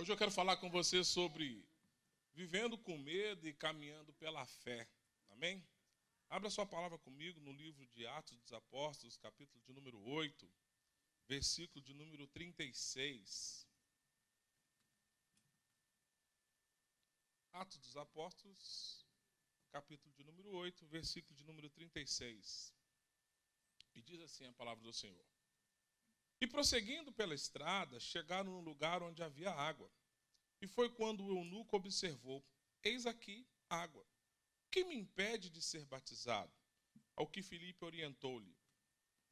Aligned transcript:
Hoje 0.00 0.10
eu 0.10 0.16
quero 0.16 0.30
falar 0.30 0.56
com 0.56 0.70
você 0.70 1.04
sobre 1.04 1.62
vivendo 2.32 2.78
com 2.78 2.96
medo 2.96 3.46
e 3.46 3.52
caminhando 3.52 4.14
pela 4.14 4.46
fé. 4.46 4.88
Amém? 5.28 5.62
Abra 6.30 6.48
sua 6.48 6.64
palavra 6.64 6.98
comigo 6.98 7.38
no 7.38 7.52
livro 7.52 7.86
de 7.88 8.06
Atos 8.06 8.38
dos 8.38 8.50
Apóstolos, 8.50 9.18
capítulo 9.18 9.62
de 9.62 9.74
número 9.74 10.00
8, 10.02 10.50
versículo 11.28 11.84
de 11.84 11.92
número 11.92 12.26
36. 12.28 13.68
Atos 17.52 17.76
dos 17.80 17.94
Apóstolos, 17.98 19.06
capítulo 19.70 20.14
de 20.14 20.24
número 20.24 20.48
8, 20.48 20.86
versículo 20.86 21.36
de 21.36 21.44
número 21.44 21.68
36. 21.68 22.74
E 23.94 24.00
diz 24.00 24.18
assim 24.22 24.46
a 24.46 24.52
palavra 24.54 24.82
do 24.82 24.94
Senhor. 24.94 25.39
E 26.40 26.46
prosseguindo 26.46 27.12
pela 27.12 27.34
estrada, 27.34 28.00
chegaram 28.00 28.52
no 28.52 28.60
lugar 28.60 29.02
onde 29.02 29.22
havia 29.22 29.50
água. 29.50 29.90
E 30.60 30.66
foi 30.66 30.88
quando 30.88 31.24
o 31.24 31.30
eunuco 31.36 31.76
observou: 31.76 32.42
Eis 32.82 33.04
aqui 33.06 33.46
água. 33.68 34.06
Que 34.70 34.84
me 34.84 34.94
impede 34.94 35.50
de 35.50 35.60
ser 35.60 35.84
batizado? 35.84 36.52
Ao 37.14 37.26
que 37.26 37.42
Filipe 37.42 37.84
orientou-lhe: 37.84 38.56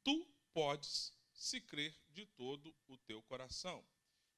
Tu 0.03 0.27
podes, 0.53 1.13
se 1.33 1.59
crer 1.61 1.97
de 2.09 2.25
todo 2.25 2.75
o 2.87 2.97
teu 2.97 3.23
coração. 3.23 3.83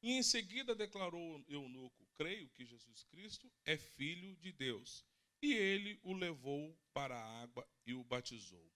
E 0.02 0.13
em 0.13 0.24
seguida 0.24 0.74
declarou 0.74 1.40
o 1.40 1.46
eunuco: 1.49 2.08
Creio 2.16 2.49
que 2.49 2.66
Jesus 2.66 3.04
Cristo 3.04 3.52
é 3.66 3.77
filho 3.77 4.35
de 4.38 4.52
Deus. 4.54 5.05
E 5.41 5.54
ele 5.54 5.99
o 6.04 6.13
levou 6.13 6.77
para 6.94 7.16
a 7.18 7.41
água 7.41 7.68
e 7.85 7.94
o 7.94 8.04
batizou. 8.04 8.72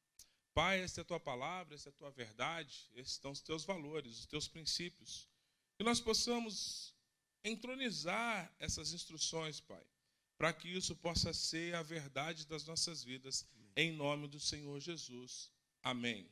Pai, 0.55 0.79
esta 0.79 1.01
é 1.01 1.03
a 1.03 1.05
tua 1.05 1.19
palavra, 1.19 1.75
esta 1.75 1.89
é 1.89 1.91
a 1.91 1.95
tua 1.95 2.11
verdade, 2.11 2.89
esses 2.95 3.15
são 3.15 3.31
os 3.31 3.41
teus 3.41 3.65
valores, 3.65 4.19
os 4.19 4.25
teus 4.25 4.47
princípios. 4.47 5.27
Que 5.77 5.83
nós 5.83 5.99
possamos 5.99 6.95
entronizar 7.43 8.49
essas 8.57 8.93
instruções, 8.93 9.59
Pai, 9.59 9.85
para 10.37 10.53
que 10.53 10.69
isso 10.69 10.95
possa 10.95 11.33
ser 11.33 11.75
a 11.75 11.83
verdade 11.83 12.47
das 12.47 12.63
nossas 12.63 13.03
vidas, 13.03 13.45
em 13.75 13.91
nome 13.91 14.29
do 14.29 14.39
Senhor 14.39 14.79
Jesus. 14.79 15.51
Amém. 15.83 16.25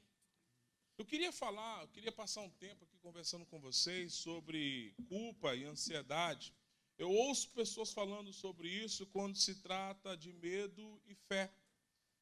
Eu 0.98 1.06
queria 1.06 1.34
falar, 1.34 1.82
eu 1.82 1.90
queria 1.90 2.12
passar 2.12 2.44
um 2.44 2.50
tempo 2.50 2.86
aqui 2.86 2.98
conversando 3.00 3.46
com 3.46 3.60
vocês 3.60 4.14
sobre 4.14 4.96
culpa 5.10 5.54
e 5.54 5.66
ansiedade. 5.66 6.54
Eu 6.98 7.12
ouço 7.12 7.50
pessoas 7.50 7.92
falando 7.92 8.32
sobre 8.32 8.70
isso 8.70 9.06
quando 9.08 9.36
se 9.36 9.56
trata 9.56 10.16
de 10.16 10.32
medo 10.32 11.02
e 11.06 11.14
fé. 11.14 11.52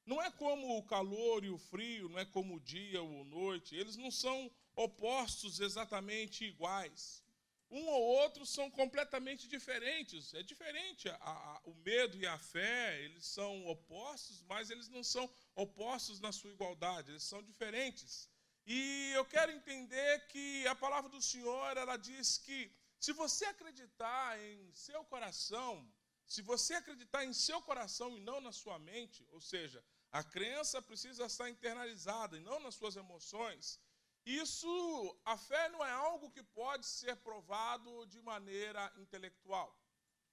Não 0.05 0.21
é 0.21 0.31
como 0.31 0.77
o 0.77 0.83
calor 0.83 1.43
e 1.43 1.49
o 1.49 1.57
frio, 1.57 2.09
não 2.09 2.19
é 2.19 2.25
como 2.25 2.55
o 2.55 2.59
dia 2.59 3.01
ou 3.01 3.21
a 3.21 3.25
noite, 3.25 3.75
eles 3.75 3.95
não 3.95 4.09
são 4.09 4.51
opostos 4.75 5.59
exatamente 5.59 6.45
iguais. 6.45 7.23
Um 7.69 7.87
ou 7.87 8.01
outro 8.21 8.45
são 8.45 8.69
completamente 8.69 9.47
diferentes. 9.47 10.33
É 10.33 10.43
diferente. 10.43 11.07
A, 11.07 11.15
a, 11.15 11.61
o 11.63 11.73
medo 11.75 12.17
e 12.17 12.27
a 12.27 12.37
fé, 12.37 13.01
eles 13.01 13.25
são 13.25 13.65
opostos, 13.65 14.43
mas 14.43 14.69
eles 14.69 14.89
não 14.89 15.03
são 15.03 15.29
opostos 15.55 16.19
na 16.19 16.33
sua 16.33 16.51
igualdade, 16.51 17.11
eles 17.11 17.23
são 17.23 17.41
diferentes. 17.41 18.29
E 18.65 19.11
eu 19.15 19.25
quero 19.25 19.51
entender 19.51 20.27
que 20.27 20.67
a 20.67 20.75
palavra 20.75 21.09
do 21.09 21.21
Senhor, 21.21 21.77
ela 21.77 21.95
diz 21.95 22.37
que 22.37 22.69
se 22.99 23.13
você 23.13 23.45
acreditar 23.45 24.39
em 24.39 24.71
seu 24.73 25.03
coração, 25.05 25.89
se 26.31 26.41
você 26.41 26.73
acreditar 26.75 27.25
em 27.25 27.33
seu 27.33 27.61
coração 27.69 28.09
e 28.17 28.21
não 28.21 28.39
na 28.39 28.53
sua 28.53 28.77
mente, 28.79 29.21
ou 29.31 29.41
seja, 29.41 29.83
a 30.19 30.23
crença 30.23 30.81
precisa 30.81 31.25
estar 31.25 31.49
internalizada 31.49 32.37
e 32.37 32.39
não 32.39 32.57
nas 32.61 32.75
suas 32.75 32.95
emoções. 32.95 33.77
Isso, 34.25 34.71
a 35.25 35.35
fé 35.37 35.67
não 35.73 35.83
é 35.85 35.91
algo 35.91 36.31
que 36.31 36.41
pode 36.41 36.85
ser 36.85 37.17
provado 37.17 38.05
de 38.05 38.21
maneira 38.21 38.83
intelectual. 39.03 39.69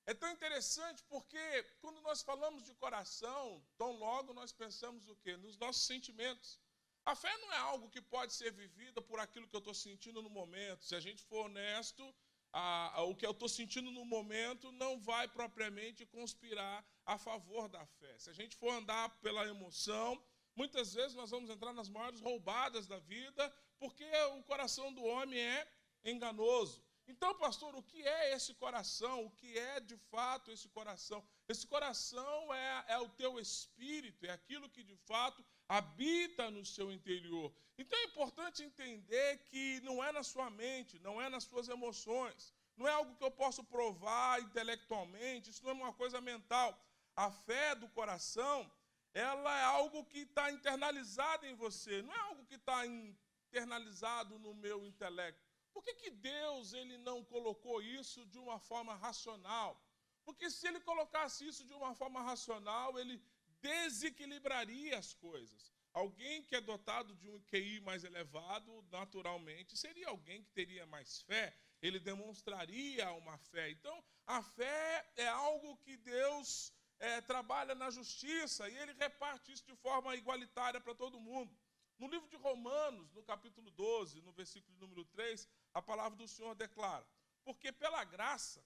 É 0.06 0.14
tão 0.14 0.30
interessante 0.30 1.02
porque 1.14 1.44
quando 1.80 2.00
nós 2.02 2.22
falamos 2.22 2.62
de 2.64 2.74
coração, 2.76 3.44
tão 3.76 3.91
logo 4.04 4.32
nós 4.32 4.52
pensamos 4.52 5.08
o 5.08 5.16
quê? 5.16 5.36
Nos 5.36 5.58
nossos 5.58 5.82
sentimentos. 5.82 6.60
A 7.04 7.16
fé 7.16 7.37
não 7.38 7.53
é 7.54 7.58
algo 7.58 7.91
que 7.91 8.00
pode 8.00 8.32
ser 8.34 8.53
vivida 8.53 9.03
por 9.03 9.19
aquilo 9.19 9.48
que 9.48 9.56
eu 9.56 9.64
estou 9.66 9.75
sentindo 9.75 10.22
no 10.22 10.31
momento. 10.31 10.84
Se 10.84 10.94
a 10.94 11.00
gente 11.00 11.25
for 11.25 11.47
honesto, 11.47 12.14
a, 12.53 12.98
a, 12.98 13.03
o 13.03 13.14
que 13.14 13.26
eu 13.26 13.32
estou 13.32 13.48
sentindo 13.48 13.91
no 13.91 14.04
momento 14.04 14.72
não 14.72 14.98
vai 14.98 15.28
propriamente 15.28 16.06
conspirar 16.06 16.84
a 17.04 17.19
favor 17.19 17.69
da 17.69 17.84
fé. 17.86 18.19
Se 18.19 18.31
a 18.31 18.32
gente 18.32 18.56
for 18.56 18.70
andar 18.70 19.09
pela 19.20 19.47
emoção, 19.47 20.22
muitas 20.54 20.94
vezes 20.94 21.14
nós 21.14 21.31
vamos 21.31 21.50
entrar 21.50 21.72
nas 21.72 21.88
maiores 21.88 22.20
roubadas 22.20 22.87
da 22.87 22.98
vida, 22.98 23.54
porque 23.78 24.04
o 24.38 24.42
coração 24.42 24.92
do 24.92 25.04
homem 25.04 25.38
é 25.38 25.70
enganoso. 26.04 26.82
Então, 27.06 27.34
pastor, 27.38 27.75
o 27.75 27.82
que 27.82 28.06
é 28.06 28.34
esse 28.34 28.54
coração? 28.54 29.25
O 29.25 29.31
que 29.31 29.56
é 29.56 29.81
de 29.81 29.97
fato 29.97 30.50
esse 30.50 30.69
coração? 30.69 31.26
Esse 31.48 31.66
coração 31.66 32.53
é, 32.53 32.84
é 32.88 32.98
o 32.98 33.09
teu 33.09 33.41
espírito, 33.41 34.26
é 34.26 34.31
aquilo 34.31 34.69
que 34.69 34.82
de 34.82 34.97
fato 34.97 35.42
habita 35.66 36.50
no 36.50 36.62
seu 36.62 36.92
interior. 36.92 37.50
Então 37.78 37.98
é 37.98 38.04
importante 38.04 38.62
entender 38.62 39.38
que 39.48 39.81
não 39.81 40.04
é 40.04 40.12
na 40.12 40.22
sua 40.22 40.50
mente, 40.50 40.98
não 40.98 41.20
é 41.22 41.31
nas 41.31 41.44
suas 41.44 41.70
emoções, 41.70 42.53
não 42.76 42.87
é 42.87 42.92
algo 42.92 43.16
que 43.16 43.25
eu 43.25 43.31
posso 43.31 43.64
provar 43.64 44.42
intelectualmente, 44.42 45.48
isso 45.48 45.64
não 45.64 45.70
é 45.70 45.75
uma 45.75 45.92
coisa 45.94 46.20
mental. 46.20 46.78
A 47.16 47.31
fé 47.31 47.75
do 47.75 47.88
coração, 47.88 48.70
ela 49.14 49.58
é 49.58 49.64
algo 49.64 50.04
que 50.04 50.20
está 50.20 50.53
internalizado 50.53 51.47
em 51.47 51.54
você, 51.54 52.03
não 52.03 52.14
é 52.14 52.20
algo 52.20 52.44
que 52.44 52.56
está 52.56 52.84
internalizado 52.87 54.38
no 54.38 54.54
meu 54.54 54.84
intelecto. 54.84 55.42
Por 55.72 55.82
que, 55.82 55.94
que 55.94 56.10
Deus 56.10 56.75
ele 56.75 56.98
não 56.98 57.25
colocou 57.25 57.81
isso 57.81 58.26
de 58.26 58.38
uma 58.38 58.58
forma 58.58 58.94
racional? 58.94 59.81
Porque 60.28 60.50
se 60.50 60.69
ele 60.69 60.78
colocasse 60.81 61.47
isso 61.47 61.65
de 61.65 61.72
uma 61.72 61.94
forma 61.94 62.21
racional, 62.21 62.99
ele 62.99 63.19
desequilibraria 63.62 64.99
as 64.99 65.15
coisas. 65.15 65.72
Alguém 65.91 66.43
que 66.43 66.55
é 66.55 66.61
dotado 66.61 67.15
de 67.15 67.31
um 67.31 67.41
QI 67.44 67.81
mais 67.81 68.05
elevado, 68.05 68.87
naturalmente, 68.91 69.75
seria 69.75 70.11
alguém 70.11 70.43
que 70.43 70.50
teria 70.50 70.84
mais 70.84 71.22
fé, 71.22 71.56
ele 71.81 71.99
demonstraria 71.99 73.11
uma 73.12 73.38
fé. 73.38 73.71
Então, 73.71 74.05
a 74.27 74.43
fé 74.43 75.11
é 75.17 75.27
algo 75.28 75.78
que 75.78 75.97
Deus 75.97 76.75
é, 76.99 77.22
trabalha 77.22 77.75
na 77.75 77.88
justiça 77.88 78.69
e 78.69 78.77
ele 78.77 78.93
reparte 78.93 79.50
isso 79.50 79.65
de 79.65 79.77
forma 79.77 80.15
igualitária 80.15 80.78
para 80.78 80.94
todo 80.94 81.19
mundo. 81.19 81.56
No 81.99 82.06
livro 82.06 82.28
de 82.28 82.37
Romanos, 82.37 83.11
no 83.15 83.22
capítulo 83.22 83.71
12, 83.71 84.21
no 84.21 84.33
versículo 84.33 84.77
número 84.77 85.06
3, 85.06 85.49
a 85.72 85.81
palavra 85.81 86.19
do 86.19 86.28
Senhor 86.28 86.55
declara: 86.55 87.09
Porque 87.43 87.72
pela 87.72 88.05
graça 88.05 88.62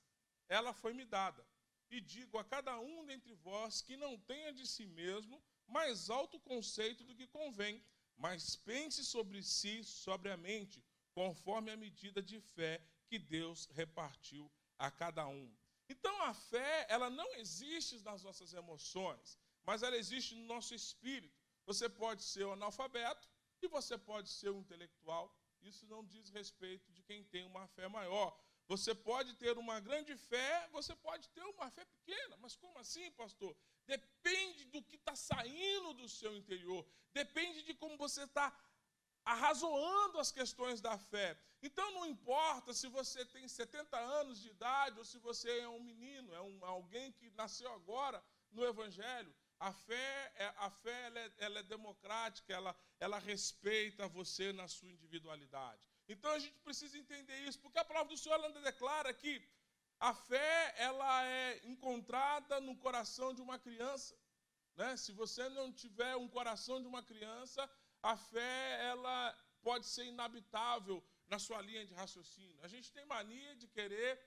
ela 0.48 0.74
foi 0.74 0.92
me 0.92 1.04
dada 1.04 1.51
e 1.92 2.00
digo 2.00 2.38
a 2.38 2.44
cada 2.44 2.78
um 2.80 3.04
dentre 3.04 3.34
vós 3.34 3.82
que 3.82 3.96
não 3.96 4.18
tenha 4.18 4.52
de 4.52 4.66
si 4.66 4.86
mesmo 4.86 5.42
mais 5.66 6.08
alto 6.08 6.40
conceito 6.40 7.04
do 7.04 7.14
que 7.14 7.26
convém, 7.26 7.84
mas 8.16 8.56
pense 8.56 9.04
sobre 9.04 9.42
si 9.42 9.84
sobriamente, 9.84 10.82
conforme 11.12 11.70
a 11.70 11.76
medida 11.76 12.22
de 12.22 12.40
fé 12.40 12.82
que 13.06 13.18
Deus 13.18 13.66
repartiu 13.72 14.50
a 14.78 14.90
cada 14.90 15.26
um. 15.26 15.54
Então 15.88 16.22
a 16.22 16.32
fé, 16.32 16.86
ela 16.88 17.10
não 17.10 17.34
existe 17.34 18.00
nas 18.00 18.22
nossas 18.22 18.54
emoções, 18.54 19.38
mas 19.62 19.82
ela 19.82 19.96
existe 19.96 20.34
no 20.34 20.46
nosso 20.46 20.74
espírito. 20.74 21.38
Você 21.66 21.88
pode 21.88 22.22
ser 22.22 22.46
um 22.46 22.52
analfabeto 22.52 23.28
e 23.60 23.68
você 23.68 23.98
pode 23.98 24.30
ser 24.30 24.50
um 24.50 24.60
intelectual. 24.60 25.34
Isso 25.60 25.86
não 25.86 26.04
diz 26.04 26.30
respeito 26.30 26.90
de 26.90 27.02
quem 27.02 27.22
tem 27.24 27.44
uma 27.44 27.66
fé 27.68 27.86
maior. 27.86 28.36
Você 28.68 28.94
pode 28.94 29.34
ter 29.34 29.56
uma 29.58 29.80
grande 29.80 30.16
fé, 30.16 30.68
você 30.72 30.94
pode 30.96 31.28
ter 31.30 31.42
uma 31.42 31.70
fé 31.70 31.84
pequena. 31.84 32.36
Mas 32.38 32.56
como 32.56 32.78
assim, 32.78 33.10
pastor? 33.12 33.56
Depende 33.86 34.64
do 34.66 34.82
que 34.82 34.96
está 34.96 35.14
saindo 35.14 35.92
do 35.94 36.08
seu 36.08 36.34
interior. 36.36 36.86
Depende 37.12 37.62
de 37.62 37.74
como 37.74 37.96
você 37.96 38.22
está 38.24 38.56
arrazoando 39.24 40.18
as 40.18 40.32
questões 40.32 40.80
da 40.80 40.98
fé. 40.98 41.38
Então 41.62 41.90
não 41.92 42.06
importa 42.06 42.72
se 42.72 42.88
você 42.88 43.24
tem 43.24 43.46
70 43.46 43.96
anos 43.96 44.40
de 44.40 44.48
idade 44.48 44.98
ou 44.98 45.04
se 45.04 45.18
você 45.18 45.60
é 45.60 45.68
um 45.68 45.80
menino, 45.80 46.34
é 46.34 46.40
um, 46.40 46.64
alguém 46.64 47.12
que 47.12 47.30
nasceu 47.30 47.72
agora 47.72 48.22
no 48.50 48.64
Evangelho. 48.64 49.32
A 49.58 49.72
fé, 49.72 50.32
é, 50.36 50.52
a 50.56 50.70
fé 50.70 51.06
ela 51.06 51.20
é, 51.20 51.32
ela 51.38 51.58
é 51.60 51.62
democrática, 51.62 52.52
ela, 52.52 52.76
ela 52.98 53.18
respeita 53.18 54.08
você 54.08 54.52
na 54.52 54.66
sua 54.66 54.90
individualidade. 54.90 55.80
Então 56.08 56.30
a 56.30 56.38
gente 56.38 56.58
precisa 56.60 56.98
entender 56.98 57.38
isso, 57.48 57.58
porque 57.60 57.78
a 57.78 57.84
palavra 57.84 58.08
do 58.08 58.18
Senhor 58.18 58.42
ainda 58.42 58.60
declara 58.60 59.12
que 59.14 59.42
a 59.98 60.12
fé 60.14 60.74
ela 60.76 61.24
é 61.24 61.60
encontrada 61.64 62.60
no 62.60 62.76
coração 62.76 63.32
de 63.32 63.40
uma 63.40 63.58
criança. 63.58 64.18
Né? 64.76 64.96
Se 64.96 65.12
você 65.12 65.48
não 65.50 65.72
tiver 65.72 66.16
um 66.16 66.28
coração 66.28 66.80
de 66.80 66.88
uma 66.88 67.02
criança, 67.02 67.70
a 68.02 68.16
fé 68.16 68.84
ela 68.86 69.16
pode 69.62 69.86
ser 69.86 70.04
inabitável 70.04 71.02
na 71.28 71.38
sua 71.38 71.60
linha 71.62 71.86
de 71.86 71.94
raciocínio. 71.94 72.62
A 72.62 72.68
gente 72.68 72.92
tem 72.92 73.04
mania 73.06 73.54
de 73.56 73.68
querer 73.68 74.20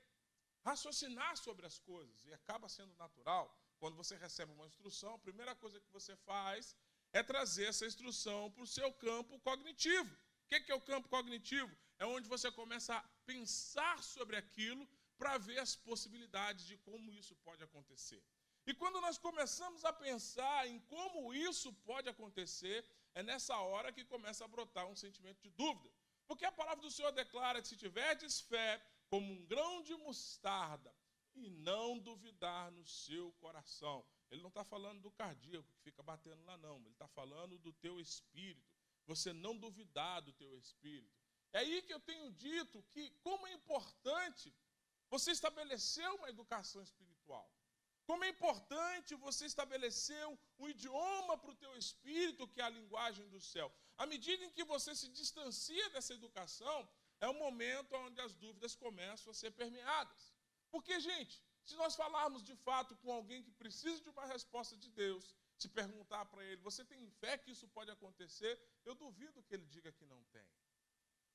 raciocinar 0.64 1.38
sobre 1.38 1.66
as 1.66 1.78
coisas 1.78 2.26
e 2.26 2.34
acaba 2.34 2.70
sendo 2.70 2.96
natural. 2.96 3.46
Quando 3.78 3.96
você 3.96 4.16
recebe 4.16 4.52
uma 4.54 4.66
instrução, 4.66 5.14
a 5.14 5.20
primeira 5.20 5.54
coisa 5.56 5.80
que 5.80 5.92
você 5.92 6.16
faz 6.16 6.76
é 7.12 7.22
trazer 7.22 7.66
essa 7.66 7.86
instrução 7.86 8.50
para 8.52 8.64
o 8.64 8.68
seu 8.68 8.92
campo 8.94 9.40
cognitivo. 9.40 10.16
O 10.46 10.48
que 10.48 10.72
é 10.72 10.76
o 10.76 10.82
campo 10.82 11.10
cognitivo? 11.10 11.76
É 11.98 12.06
onde 12.06 12.30
você 12.30 12.52
começa 12.52 12.96
a 12.96 13.02
pensar 13.26 14.04
sobre 14.04 14.36
aquilo 14.38 14.88
para 15.18 15.38
ver 15.38 15.60
as 15.60 15.76
possibilidades 15.76 16.66
de 16.66 16.78
como 16.78 17.12
isso 17.12 17.36
pode 17.38 17.64
acontecer. 17.64 18.24
E 18.68 18.74
quando 18.74 19.00
nós 19.00 19.18
começamos 19.18 19.84
a 19.86 19.94
pensar 19.94 20.68
em 20.68 20.80
como 20.82 21.34
isso 21.34 21.72
pode 21.90 22.10
acontecer, 22.10 22.86
é 23.14 23.24
nessa 23.24 23.58
hora 23.58 23.92
que 23.92 24.04
começa 24.04 24.44
a 24.44 24.48
brotar 24.48 24.88
um 24.88 24.96
sentimento 24.96 25.42
de 25.42 25.50
dúvida. 25.50 25.92
Porque 26.28 26.46
a 26.46 26.52
palavra 26.52 26.82
do 26.82 26.92
Senhor 26.92 27.12
declara 27.12 27.62
que 27.62 27.68
se 27.68 27.78
tiverdes 27.78 28.42
fé 28.42 28.84
como 29.08 29.32
um 29.32 29.46
grão 29.46 29.84
de 29.84 29.96
mostarda 29.96 30.94
e 31.36 31.50
não 31.50 32.00
duvidar 32.00 32.72
no 32.72 32.86
seu 32.86 33.32
coração. 33.34 34.06
Ele 34.32 34.42
não 34.42 34.50
está 34.50 34.64
falando 34.64 35.02
do 35.02 35.12
cardíaco 35.12 35.70
que 35.74 35.84
fica 35.84 36.02
batendo 36.02 36.44
lá, 36.44 36.58
não. 36.58 36.78
Ele 36.78 36.90
está 36.90 37.08
falando 37.08 37.58
do 37.60 37.72
teu 37.74 38.00
espírito. 38.00 38.75
Você 39.06 39.32
não 39.34 39.56
duvidar 39.56 40.22
do 40.22 40.34
teu 40.34 40.58
espírito. 40.58 41.16
É 41.54 41.60
aí 41.60 41.82
que 41.82 41.94
eu 41.94 42.00
tenho 42.00 42.32
dito 42.32 42.84
que, 42.92 43.10
como 43.22 43.48
é 43.48 43.54
importante 43.54 44.54
você 45.10 45.32
estabelecer 45.32 46.08
uma 46.14 46.30
educação 46.30 46.82
espiritual. 46.82 47.50
Como 48.06 48.24
é 48.24 48.30
importante 48.30 49.16
você 49.16 49.46
estabelecer 49.46 50.24
um 50.60 50.70
idioma 50.70 51.38
para 51.38 51.52
o 51.52 51.56
teu 51.56 51.76
espírito, 51.78 52.48
que 52.48 52.62
é 52.62 52.66
a 52.66 52.70
linguagem 52.70 53.28
do 53.30 53.40
céu. 53.40 53.72
À 53.98 54.06
medida 54.06 54.44
em 54.44 54.52
que 54.52 54.64
você 54.64 54.94
se 54.94 55.08
distancia 55.10 55.90
dessa 55.90 56.14
educação, 56.14 56.88
é 57.20 57.28
o 57.28 57.34
momento 57.34 57.96
onde 57.96 58.22
as 58.22 58.36
dúvidas 58.36 58.76
começam 58.76 59.32
a 59.32 59.34
ser 59.34 59.52
permeadas. 59.52 60.34
Porque, 60.70 61.00
gente, 61.00 61.42
se 61.64 61.76
nós 61.76 61.96
falarmos 61.96 62.44
de 62.44 62.56
fato 62.58 62.96
com 62.98 63.12
alguém 63.12 63.42
que 63.42 63.52
precisa 63.52 64.00
de 64.02 64.10
uma 64.10 64.26
resposta 64.26 64.76
de 64.78 64.90
Deus, 64.90 65.36
se 65.58 65.70
perguntar 65.70 66.26
para 66.26 66.44
ele, 66.44 66.62
você 66.62 66.84
tem 66.84 67.10
fé 67.22 67.38
que 67.38 67.52
isso 67.52 67.68
pode 67.70 67.90
acontecer? 67.92 68.60
Eu 68.84 68.96
duvido 68.96 69.44
que 69.44 69.54
ele 69.54 69.66
diga 69.66 69.92
que 69.92 70.06
não 70.06 70.24
tem. 70.26 70.48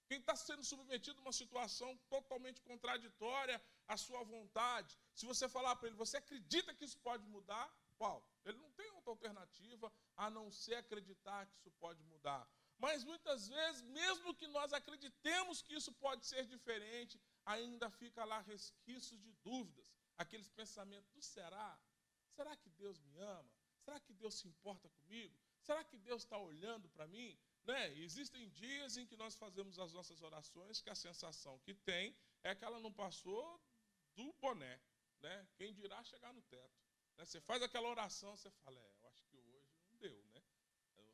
Quem 0.06 0.18
está 0.18 0.34
sendo 0.34 0.64
submetido 0.64 1.20
a 1.20 1.22
uma 1.22 1.32
situação 1.32 1.96
totalmente 2.08 2.60
contraditória 2.62 3.62
à 3.86 3.96
sua 3.96 4.24
vontade, 4.24 4.98
se 5.14 5.24
você 5.24 5.48
falar 5.48 5.76
para 5.76 5.88
ele, 5.88 5.96
você 5.96 6.16
acredita 6.16 6.74
que 6.74 6.84
isso 6.84 6.98
pode 6.98 7.24
mudar? 7.28 7.72
Qual? 7.96 8.26
Ele 8.44 8.58
não 8.58 8.72
tem 8.72 8.90
outra 8.90 9.10
alternativa 9.12 9.92
a 10.16 10.28
não 10.28 10.50
ser 10.50 10.74
acreditar 10.74 11.46
que 11.46 11.56
isso 11.58 11.70
pode 11.72 12.02
mudar. 12.04 12.48
Mas 12.76 13.04
muitas 13.04 13.46
vezes, 13.46 13.82
mesmo 13.82 14.34
que 14.34 14.48
nós 14.48 14.72
acreditemos 14.72 15.62
que 15.62 15.74
isso 15.74 15.92
pode 15.92 16.26
ser 16.26 16.46
diferente, 16.46 17.20
ainda 17.44 17.88
fica 17.88 18.24
lá 18.24 18.40
resquícios 18.40 19.20
de 19.20 19.32
dúvidas, 19.44 19.86
aqueles 20.16 20.48
pensamentos 20.48 21.24
será? 21.24 21.78
Será 22.30 22.56
que 22.56 22.70
Deus 22.70 22.98
me 23.00 23.16
ama? 23.18 23.59
Será 23.84 23.98
que 24.00 24.12
Deus 24.12 24.34
se 24.34 24.46
importa 24.46 24.88
comigo? 24.88 25.36
Será 25.60 25.84
que 25.84 25.96
Deus 25.98 26.22
está 26.22 26.38
olhando 26.38 26.88
para 26.90 27.06
mim? 27.06 27.38
Né? 27.64 27.98
Existem 27.98 28.48
dias 28.48 28.96
em 28.96 29.06
que 29.06 29.16
nós 29.16 29.34
fazemos 29.36 29.78
as 29.78 29.92
nossas 29.92 30.20
orações 30.22 30.80
que 30.80 30.90
a 30.90 30.94
sensação 30.94 31.58
que 31.60 31.74
tem 31.74 32.16
é 32.42 32.54
que 32.54 32.64
ela 32.64 32.80
não 32.80 32.92
passou 32.92 33.60
do 34.14 34.32
boné. 34.34 34.80
Né? 35.20 35.48
Quem 35.56 35.72
dirá 35.72 36.02
chegar 36.04 36.32
no 36.32 36.42
teto. 36.42 36.80
Né? 37.16 37.24
Você 37.24 37.40
faz 37.40 37.62
aquela 37.62 37.88
oração, 37.88 38.36
você 38.36 38.50
fala, 38.50 38.78
é, 38.80 38.92
eu 39.02 39.08
acho 39.08 39.24
que 39.26 39.36
hoje 39.36 39.70
não 39.84 39.96
deu. 39.96 40.24
Né? 40.32 40.42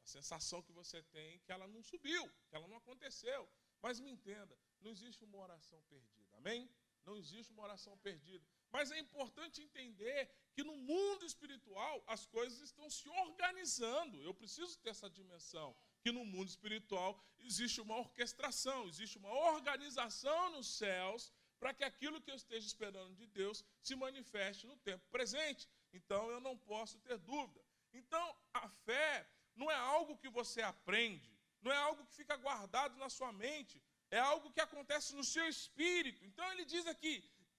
A 0.03 0.07
sensação 0.07 0.63
que 0.63 0.73
você 0.73 1.03
tem 1.03 1.35
é 1.35 1.39
que 1.39 1.51
ela 1.51 1.67
não 1.67 1.83
subiu, 1.83 2.29
que 2.49 2.55
ela 2.55 2.69
não 2.69 2.77
aconteceu. 2.77 3.49
Mas 3.83 4.01
me 4.01 4.11
entenda, 4.11 4.57
não 4.81 4.91
existe 4.91 5.25
uma 5.25 5.39
oração 5.39 5.83
perdida. 5.85 6.37
Amém? 6.37 6.71
Não 7.05 7.17
existe 7.17 7.53
uma 7.53 7.63
oração 7.65 7.97
perdida. 7.99 8.47
Mas 8.77 8.91
é 8.91 8.99
importante 8.99 9.63
entender 9.63 10.29
que 10.55 10.63
no 10.63 10.77
mundo 10.77 11.25
espiritual 11.25 12.05
as 12.07 12.27
coisas 12.27 12.61
estão 12.61 12.91
se 12.91 13.09
organizando. 13.09 14.23
Eu 14.23 14.35
preciso 14.35 14.79
ter 14.81 14.91
essa 14.91 15.09
dimensão 15.09 15.75
que 16.03 16.13
no 16.13 16.27
mundo 16.27 16.49
espiritual 16.55 17.19
existe 17.39 17.81
uma 17.81 17.97
orquestração, 17.97 18.87
existe 18.87 19.17
uma 19.17 19.33
organização 19.55 20.51
nos 20.51 20.67
céus 20.77 21.33
para 21.59 21.73
que 21.73 21.85
aquilo 21.85 22.21
que 22.21 22.31
eu 22.31 22.37
esteja 22.37 22.67
esperando 22.67 23.15
de 23.15 23.27
Deus 23.39 23.65
se 23.83 23.97
manifeste 23.97 24.67
no 24.67 24.77
tempo 24.89 25.05
presente. 25.11 25.67
Então 25.95 26.31
eu 26.31 26.39
não 26.39 26.55
posso 26.59 26.99
ter 26.99 27.17
dúvida. 27.17 27.65
Então 27.95 28.25
a 28.53 28.69
fé 28.85 29.27
não 29.55 29.71
é 29.71 29.75
algo 29.75 30.19
que 30.19 30.29
você 30.29 30.61
aprende, 30.61 31.35
não 31.63 31.73
é 31.73 31.79
algo 31.79 32.05
que 32.05 32.15
fica 32.15 32.37
guardado 32.37 32.95
na 32.99 33.09
sua 33.09 33.33
mente, 33.33 33.83
é 34.11 34.19
algo 34.19 34.53
que 34.53 34.61
acontece 34.61 35.15
no 35.15 35.25
seu 35.25 35.49
espírito. 35.49 36.23
Então 36.27 36.45
ele 36.53 36.67
diz 36.67 36.87
aqui: 36.87 37.15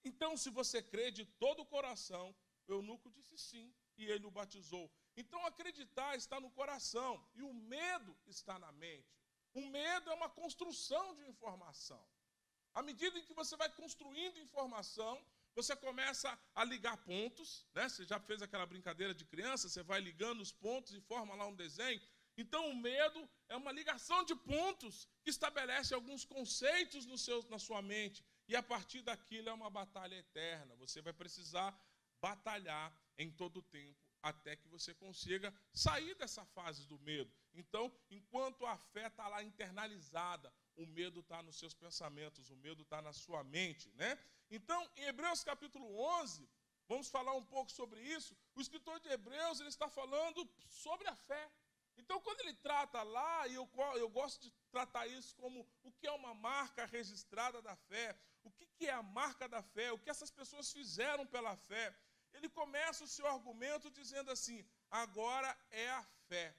então 0.08 0.32
se 0.44 0.50
você 0.60 0.80
crê 0.94 1.08
de 1.12 1.26
todo 1.44 1.62
o 1.62 1.70
coração, 1.76 2.26
o 2.68 2.74
eunuco 2.78 3.10
disse 3.16 3.38
sim, 3.50 3.66
e 3.98 4.06
ele 4.06 4.26
o 4.26 4.36
batizou. 4.40 4.86
Então 5.16 5.46
acreditar 5.46 6.16
está 6.16 6.40
no 6.40 6.52
coração 6.52 7.12
e 7.34 7.42
o 7.42 7.54
medo 7.54 8.16
está 8.36 8.58
na 8.60 8.72
mente. 8.72 9.18
O 9.54 9.62
medo 9.78 10.10
é 10.12 10.14
uma 10.14 10.30
construção 10.30 11.16
de 11.16 11.24
informação. 11.32 12.04
À 12.74 12.82
medida 12.84 13.18
em 13.18 13.26
que 13.28 13.34
você 13.34 13.56
vai 13.58 13.70
construindo 13.82 14.40
informação, 14.40 15.16
você 15.56 15.76
começa 15.76 16.30
a 16.54 16.64
ligar 16.64 16.96
pontos, 16.98 17.66
né? 17.74 17.90
Você 17.90 18.06
já 18.06 18.20
fez 18.20 18.44
aquela 18.44 18.68
brincadeira 18.74 19.14
de 19.16 19.26
criança, 19.26 19.68
você 19.68 19.82
vai 19.82 20.00
ligando 20.00 20.42
os 20.42 20.52
pontos 20.52 20.94
e 20.94 21.02
forma 21.02 21.34
lá 21.34 21.48
um 21.48 21.56
desenho. 21.56 22.00
Então 22.38 22.70
o 22.70 22.76
medo 22.76 23.28
é 23.50 23.56
uma 23.56 23.72
ligação 23.72 24.24
de 24.24 24.36
pontos 24.36 25.08
que 25.24 25.32
estabelece 25.32 25.96
alguns 25.96 26.24
conceitos 26.24 27.08
seu, 27.20 27.44
na 27.50 27.58
sua 27.58 27.82
mente. 27.82 28.24
E 28.48 28.56
a 28.56 28.64
partir 28.64 29.02
daquilo 29.02 29.50
é 29.50 29.54
uma 29.54 29.70
batalha 29.70 30.16
eterna. 30.16 30.76
Você 30.76 31.02
vai 31.02 31.14
precisar 31.14 31.78
batalhar 32.22 32.94
em 33.18 33.32
todo 33.32 33.58
o 33.58 33.64
tempo 33.64 34.08
até 34.22 34.56
que 34.56 34.68
você 34.68 34.94
consiga 34.94 35.54
sair 35.74 36.16
dessa 36.16 36.44
fase 36.46 36.86
do 36.88 37.00
medo. 37.00 37.32
Então, 37.54 37.92
enquanto 38.10 38.66
a 38.66 38.78
fé 38.78 39.08
está 39.08 39.28
lá 39.28 39.44
internalizada, 39.44 40.52
o 40.76 40.86
medo 40.86 41.22
está 41.22 41.42
nos 41.42 41.58
seus 41.58 41.74
pensamentos, 41.74 42.50
o 42.50 42.56
medo 42.58 42.84
está 42.84 43.02
na 43.02 43.14
sua 43.14 43.44
mente, 43.44 43.90
né? 43.96 44.18
Então, 44.50 44.90
em 44.96 45.04
Hebreus 45.04 45.44
capítulo 45.44 46.00
11, 46.22 46.48
vamos 46.88 47.10
falar 47.10 47.34
um 47.34 47.44
pouco 47.44 47.72
sobre 47.72 48.02
isso. 48.02 48.36
O 48.56 48.62
escritor 48.62 49.00
de 49.00 49.10
Hebreus 49.10 49.60
ele 49.60 49.70
está 49.70 49.90
falando 49.90 50.48
sobre 50.68 51.08
a 51.08 51.16
fé. 51.16 51.52
Então, 51.98 52.22
quando 52.22 52.42
ele 52.42 52.54
trata 52.54 53.02
lá, 53.02 53.48
e 53.48 53.56
eu, 53.56 53.68
eu 53.96 54.10
gosto 54.10 54.42
de 54.42 54.52
tratar 54.72 55.08
isso 55.08 55.36
como 55.36 55.68
o 55.84 55.92
que 55.92 56.06
é 56.06 56.12
uma 56.12 56.34
marca 56.34 56.86
registrada 56.86 57.62
da 57.62 57.76
fé, 57.76 58.16
que, 58.78 58.88
é 58.88 58.94
a 58.94 59.04
marca 59.20 59.46
da 59.56 59.62
fé, 59.76 59.88
o 59.92 60.00
que 60.04 60.10
essas 60.16 60.32
pessoas 60.40 60.72
fizeram 60.78 61.26
pela 61.36 61.56
fé 61.70 61.88
ele 62.38 62.50
começa 62.50 63.04
o 63.04 63.08
seu 63.08 63.26
argumento 63.28 63.90
dizendo 63.90 64.32
assim: 64.32 64.66
agora 64.90 65.50
é 65.72 65.90
a 65.90 66.04
fé. 66.28 66.56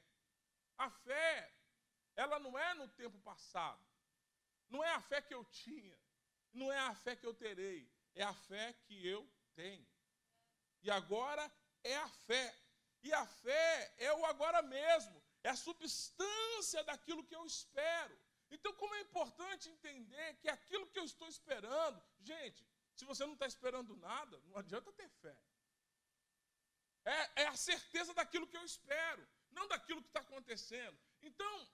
A 0.76 0.90
fé, 0.90 1.54
ela 2.16 2.38
não 2.38 2.58
é 2.58 2.74
no 2.74 2.88
tempo 2.88 3.18
passado, 3.20 3.84
não 4.68 4.82
é 4.82 4.90
a 4.90 5.00
fé 5.00 5.20
que 5.20 5.34
eu 5.34 5.44
tinha, 5.44 5.98
não 6.52 6.70
é 6.72 6.78
a 6.78 6.94
fé 6.94 7.16
que 7.16 7.26
eu 7.26 7.34
terei, 7.34 7.90
é 8.14 8.22
a 8.22 8.34
fé 8.34 8.72
que 8.84 9.06
eu 9.06 9.28
tenho. 9.54 9.86
E 10.82 10.90
agora 10.90 11.44
é 11.82 11.96
a 11.96 12.08
fé. 12.08 12.56
E 13.02 13.12
a 13.12 13.26
fé 13.26 13.94
é 13.98 14.12
o 14.12 14.24
agora 14.26 14.60
mesmo, 14.62 15.22
é 15.44 15.50
a 15.50 15.56
substância 15.56 16.82
daquilo 16.84 17.24
que 17.24 17.34
eu 17.34 17.44
espero. 17.46 18.18
Então, 18.50 18.72
como 18.74 18.94
é 18.94 19.00
importante 19.00 19.68
entender 19.68 20.34
que 20.40 20.48
aquilo 20.48 20.86
que 20.88 20.98
eu 20.98 21.04
estou 21.04 21.28
esperando, 21.28 22.02
gente, 22.20 22.66
se 22.94 23.04
você 23.04 23.24
não 23.24 23.34
está 23.34 23.46
esperando 23.46 23.96
nada, 23.96 24.40
não 24.46 24.56
adianta 24.56 24.92
ter 24.92 25.08
fé. 25.08 25.36
É, 27.04 27.42
é 27.42 27.46
a 27.46 27.56
certeza 27.56 28.12
daquilo 28.14 28.46
que 28.46 28.56
eu 28.56 28.64
espero, 28.64 29.26
não 29.50 29.68
daquilo 29.68 30.02
que 30.02 30.08
está 30.08 30.20
acontecendo. 30.20 30.98
Então, 31.22 31.68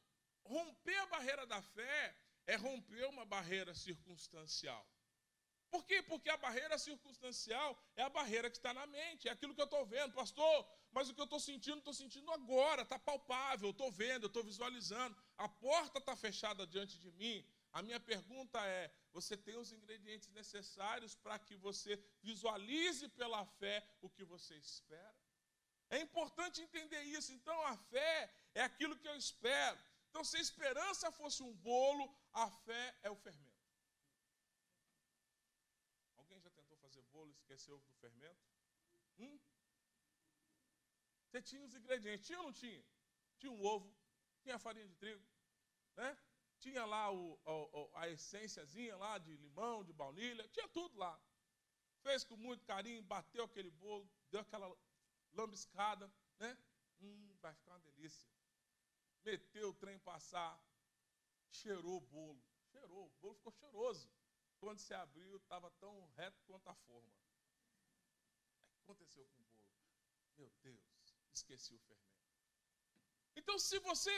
romper 0.45 0.97
a 0.99 1.07
barreira 1.07 1.47
da 1.47 1.63
fé 1.63 2.17
é 2.47 2.57
romper 2.57 3.05
uma 3.07 3.25
barreira 3.25 3.75
circunstancial. 3.75 4.87
Por 5.71 5.85
quê? 5.87 6.03
Porque 6.03 6.31
a 6.31 6.37
barreira 6.37 6.79
circunstancial 6.79 7.77
é 7.97 8.03
a 8.03 8.09
barreira 8.09 8.51
que 8.51 8.57
está 8.57 8.73
na 8.73 8.87
mente, 8.87 9.29
é 9.29 9.33
aquilo 9.33 9.55
que 9.55 9.61
eu 9.61 9.65
estou 9.65 9.85
vendo, 9.87 10.13
pastor. 10.13 10.69
Mas 10.95 11.09
o 11.09 11.15
que 11.15 11.21
eu 11.21 11.25
estou 11.25 11.41
sentindo, 11.41 11.79
estou 11.79 11.93
sentindo 11.93 12.31
agora, 12.31 12.83
está 12.83 12.97
palpável, 12.97 13.71
estou 13.71 13.91
vendo, 13.91 14.29
estou 14.29 14.45
visualizando. 14.45 15.17
A 15.37 15.49
porta 15.49 15.99
está 15.99 16.15
fechada 16.15 16.65
diante 16.65 16.97
de 17.01 17.11
mim. 17.11 17.45
A 17.73 17.83
minha 17.83 17.99
pergunta 17.99 18.65
é: 18.65 18.95
você 19.13 19.37
tem 19.37 19.57
os 19.57 19.73
ingredientes 19.73 20.29
necessários 20.29 21.17
para 21.17 21.37
que 21.37 21.57
você 21.57 21.93
visualize 22.23 23.09
pela 23.09 23.45
fé 23.45 23.85
o 24.01 24.09
que 24.09 24.25
você 24.25 24.55
espera? 24.57 25.19
É 25.91 25.99
importante 25.99 26.63
entender 26.63 27.03
isso. 27.03 27.33
Então, 27.33 27.61
a 27.67 27.77
fé 27.77 28.33
é 28.55 28.63
aquilo 28.63 28.97
que 28.97 29.09
eu 29.09 29.17
espero. 29.17 29.79
Então, 30.11 30.23
se 30.23 30.37
a 30.37 30.41
esperança 30.41 31.11
fosse 31.11 31.43
um 31.43 31.53
bolo, 31.55 32.09
a 32.33 32.49
fé 32.49 32.97
é 33.03 33.11
o 33.11 33.17
fermento. 33.17 33.69
Alguém 36.17 36.41
já 36.41 36.51
tentou 36.51 36.77
fazer 36.79 37.03
bolo 37.15 37.31
e 37.31 37.33
esqueceu 37.33 37.81
do 37.81 37.95
fermento? 37.95 38.47
Hum? 39.19 39.41
Você 41.35 41.43
tinha 41.43 41.65
os 41.65 41.75
ingredientes, 41.75 42.29
tinha 42.29 42.39
ou 42.39 42.45
não 42.45 42.53
tinha? 42.53 42.81
Tinha 43.41 43.51
um 43.51 43.65
ovo, 43.65 43.93
tinha 44.41 44.57
farinha 44.57 44.87
de 44.87 44.95
trigo, 44.95 45.21
né? 45.97 46.17
tinha 46.61 46.85
lá 46.85 47.13
o, 47.13 47.37
a, 47.93 48.03
a 48.03 48.09
essênciazinha 48.09 48.97
lá 48.97 49.19
de 49.19 49.37
limão, 49.39 49.83
de 49.83 49.93
baunilha, 49.93 50.47
tinha 50.51 50.69
tudo 50.69 50.97
lá. 50.97 51.21
Fez 52.05 52.23
com 52.23 52.37
muito 52.37 52.65
carinho, 52.65 53.03
bateu 53.03 53.43
aquele 53.47 53.73
bolo, 53.73 54.09
deu 54.31 54.43
aquela 54.43 54.73
lambiscada, 55.33 56.09
né? 56.39 56.57
Hum, 57.01 57.37
vai 57.41 57.53
ficar 57.53 57.73
uma 57.73 57.81
delícia. 57.81 58.31
Meteu 59.25 59.71
o 59.71 59.75
trem 59.75 59.99
passar, 59.99 60.57
cheirou 61.51 61.97
o 61.97 62.01
bolo. 62.01 62.41
Cheirou, 62.71 63.07
o 63.07 63.11
bolo 63.21 63.35
ficou 63.35 63.53
cheiroso. 63.55 64.09
quando 64.61 64.79
se 64.79 64.95
abriu, 64.95 65.37
estava 65.37 65.69
tão 65.73 66.07
reto 66.17 66.41
quanto 66.45 66.69
a 66.69 66.75
forma. 66.75 67.13
Aconteceu 68.85 69.27
com 69.27 69.41
o 69.41 69.45
bolo. 69.45 69.65
Meu 70.37 70.53
Deus, 70.63 70.94
esqueci 71.41 71.75
o 71.75 71.79
fermento. 71.89 72.05
Então, 73.37 73.59
se 73.59 73.79
você 73.81 74.15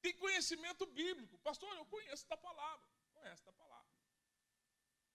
tem 0.00 0.14
conhecimento 0.24 0.86
bíblico, 0.86 1.38
pastor, 1.38 1.70
eu 1.76 1.86
conheço 1.86 2.26
da 2.28 2.36
palavra, 2.36 2.88
conhece 3.12 3.44
da 3.44 3.52
palavra. 3.52 3.88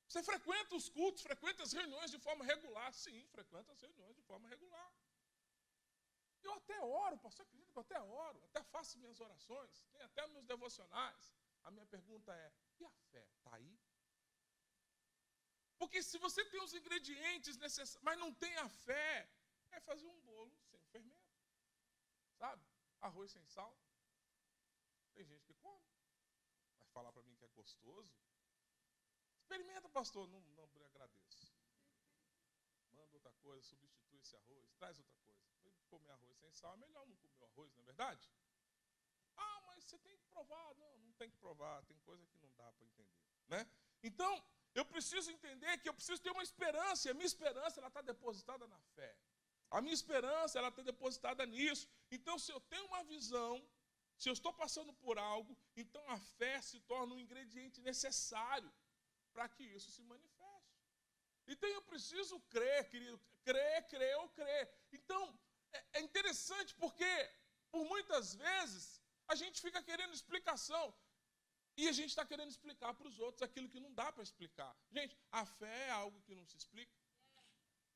Você 0.08 0.22
frequenta 0.32 0.76
os 0.76 0.90
cultos, 0.90 1.24
frequenta 1.24 1.64
as 1.64 1.74
reuniões 1.74 2.12
de 2.12 2.20
forma 2.20 2.44
regular? 2.46 2.94
Sim, 2.94 3.26
frequenta 3.38 3.72
as 3.72 3.82
reuniões 3.82 4.16
de 4.16 4.22
forma 4.22 4.48
regular. 4.48 4.92
Eu 6.44 6.54
até 6.54 6.80
oro, 6.82 7.18
pastor, 7.18 7.46
acredita 7.46 7.72
que 7.72 7.78
eu 7.78 7.82
até 7.82 8.00
oro, 8.02 8.44
até 8.50 8.62
faço 8.64 9.00
minhas 9.00 9.20
orações, 9.20 9.86
tenho 9.92 10.06
até 10.06 10.28
meus 10.28 10.46
devocionais. 10.46 11.34
A 11.64 11.72
minha 11.72 11.86
pergunta 11.86 12.32
é: 12.34 12.54
e 12.80 12.86
a 12.86 12.92
fé 13.12 13.26
está 13.38 13.56
aí? 13.56 13.80
Porque 15.78 16.04
se 16.04 16.18
você 16.18 16.44
tem 16.46 16.62
os 16.62 16.74
ingredientes 16.74 17.58
necessários, 17.58 18.04
mas 18.04 18.20
não 18.20 18.34
tem 18.34 18.56
a 18.58 18.70
fé, 18.70 19.30
é 19.76 19.80
fazer 19.82 20.08
um 20.08 20.22
bolo 20.22 20.56
sem 20.70 20.82
fermento. 20.86 21.34
Sabe? 22.38 22.64
Arroz 23.02 23.32
sem 23.32 23.46
sal. 23.46 23.78
Tem 25.14 25.26
gente 25.26 25.46
que 25.46 25.54
come. 25.56 25.88
Vai 26.78 26.88
falar 26.88 27.12
para 27.12 27.24
mim 27.24 27.36
que 27.36 27.46
é 27.46 27.50
gostoso. 27.50 28.14
Experimenta, 29.38 29.90
pastor. 29.90 30.28
Não, 30.30 30.42
não 30.42 30.86
agradeço. 30.86 31.54
Manda 32.92 33.14
outra 33.14 33.34
coisa, 33.34 33.62
substitui 33.64 34.20
esse 34.20 34.36
arroz, 34.36 34.72
traz 34.74 34.98
outra 34.98 35.16
coisa. 35.26 35.42
Comer 35.90 36.12
arroz 36.12 36.38
sem 36.38 36.52
sal 36.54 36.74
é 36.74 36.78
melhor 36.78 37.06
não 37.06 37.16
comer 37.18 37.44
arroz, 37.44 37.72
não 37.74 37.82
é 37.82 37.86
verdade? 37.86 38.32
Ah, 39.38 39.62
mas 39.68 39.84
você 39.84 39.98
tem 40.00 40.18
que 40.18 40.26
provar. 40.26 40.76
Não, 40.76 40.98
não 41.00 41.14
tem 41.14 41.30
que 41.30 41.38
provar. 41.38 41.84
Tem 41.86 41.98
coisa 42.00 42.26
que 42.28 42.38
não 42.38 42.52
dá 42.56 42.72
para 42.72 42.86
entender. 42.86 43.24
Né? 43.48 43.68
Então, 44.02 44.44
eu 44.74 44.86
preciso 44.86 45.30
entender 45.32 45.78
que 45.80 45.90
eu 45.90 45.94
preciso 45.94 46.22
ter 46.22 46.32
uma 46.32 46.44
esperança, 46.44 47.08
e 47.08 47.12
a 47.12 47.14
minha 47.14 47.26
esperança 47.26 47.86
está 47.86 48.02
depositada 48.02 48.68
na 48.68 48.80
fé. 48.96 49.16
A 49.78 49.82
minha 49.82 50.00
esperança 50.00 50.60
ela 50.60 50.72
está 50.74 50.84
depositada 50.92 51.46
nisso. 51.46 51.86
Então, 52.16 52.36
se 52.44 52.52
eu 52.56 52.60
tenho 52.72 52.86
uma 52.92 53.04
visão, 53.14 53.54
se 54.22 54.30
eu 54.30 54.34
estou 54.34 54.54
passando 54.54 54.94
por 54.94 55.18
algo, 55.18 55.58
então 55.76 56.04
a 56.16 56.18
fé 56.38 56.56
se 56.62 56.80
torna 56.92 57.16
um 57.16 57.20
ingrediente 57.20 57.82
necessário 57.82 58.72
para 59.34 59.48
que 59.50 59.64
isso 59.64 59.90
se 59.92 60.04
manifeste. 60.04 60.44
Então 61.48 61.70
eu 61.70 61.82
preciso 61.82 62.40
crer, 62.54 62.90
querido, 62.90 63.20
crer, 63.44 63.88
crer 63.88 64.16
ou 64.18 64.30
crer. 64.30 64.70
Então 64.92 65.22
é, 65.74 66.00
é 66.00 66.02
interessante 66.02 66.74
porque 66.76 67.12
por 67.72 67.84
muitas 67.86 68.36
vezes 68.36 69.02
a 69.28 69.36
gente 69.36 69.60
fica 69.60 69.82
querendo 69.82 70.14
explicação. 70.14 70.86
E 71.76 71.88
a 71.88 71.92
gente 71.92 72.10
está 72.10 72.24
querendo 72.24 72.52
explicar 72.52 72.94
para 72.94 73.08
os 73.08 73.20
outros 73.20 73.42
aquilo 73.42 73.68
que 73.68 73.80
não 73.80 73.92
dá 73.94 74.12
para 74.12 74.22
explicar. 74.22 74.72
Gente, 74.92 75.18
a 75.32 75.44
fé 75.44 75.88
é 75.88 75.90
algo 75.90 76.22
que 76.22 76.36
não 76.36 76.46
se 76.46 76.56
explica. 76.56 77.03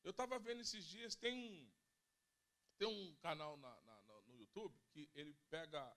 Eu 0.02 0.10
estava 0.10 0.38
vendo 0.38 0.60
esses 0.60 0.84
dias, 0.84 1.14
tem 1.14 1.34
um, 1.34 1.70
tem 2.78 2.88
um 2.88 3.14
canal 3.16 3.56
na, 3.56 3.80
na, 3.82 4.02
no 4.26 4.36
YouTube 4.36 4.78
que 4.90 5.10
ele 5.14 5.34
pega 5.50 5.96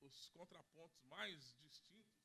os 0.00 0.28
contrapontos 0.30 1.00
mais 1.04 1.54
distintos 1.58 2.16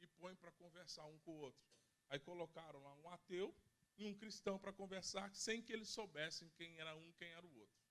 e 0.00 0.06
põe 0.06 0.34
para 0.36 0.52
conversar 0.52 1.04
um 1.06 1.18
com 1.20 1.32
o 1.32 1.40
outro. 1.40 1.64
Aí 2.08 2.18
colocaram 2.18 2.82
lá 2.82 2.94
um 2.94 3.08
ateu 3.08 3.54
e 3.96 4.06
um 4.06 4.14
cristão 4.14 4.58
para 4.58 4.72
conversar 4.72 5.34
sem 5.34 5.62
que 5.62 5.72
eles 5.72 5.88
soubessem 5.88 6.50
quem 6.50 6.78
era 6.78 6.94
um 6.96 7.12
quem 7.12 7.28
era 7.28 7.46
o 7.46 7.58
outro. 7.58 7.84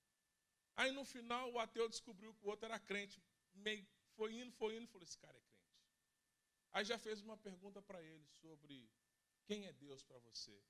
Aí 0.76 0.92
no 0.92 1.06
final 1.06 1.52
o 1.52 1.60
ateu 1.60 1.88
descobriu 1.88 2.34
que 2.34 2.46
o 2.46 2.50
outro 2.50 2.66
era 2.66 2.80
crente. 2.80 3.22
Meio, 3.54 3.88
foi 4.16 4.34
indo, 4.34 4.52
foi 4.54 4.76
indo, 4.76 4.88
falou: 4.88 5.04
esse 5.04 5.18
cara 5.18 5.38
é 5.38 5.42
crente. 5.42 5.54
Aí 6.72 6.86
já 6.86 6.98
fez 6.98 7.22
uma 7.22 7.38
pergunta 7.38 7.82
para 7.82 8.02
ele 8.02 8.26
sobre 8.28 8.90
quem 9.46 9.66
é 9.66 9.74
Deus 9.74 10.04
para 10.04 10.18
você. 10.20 10.64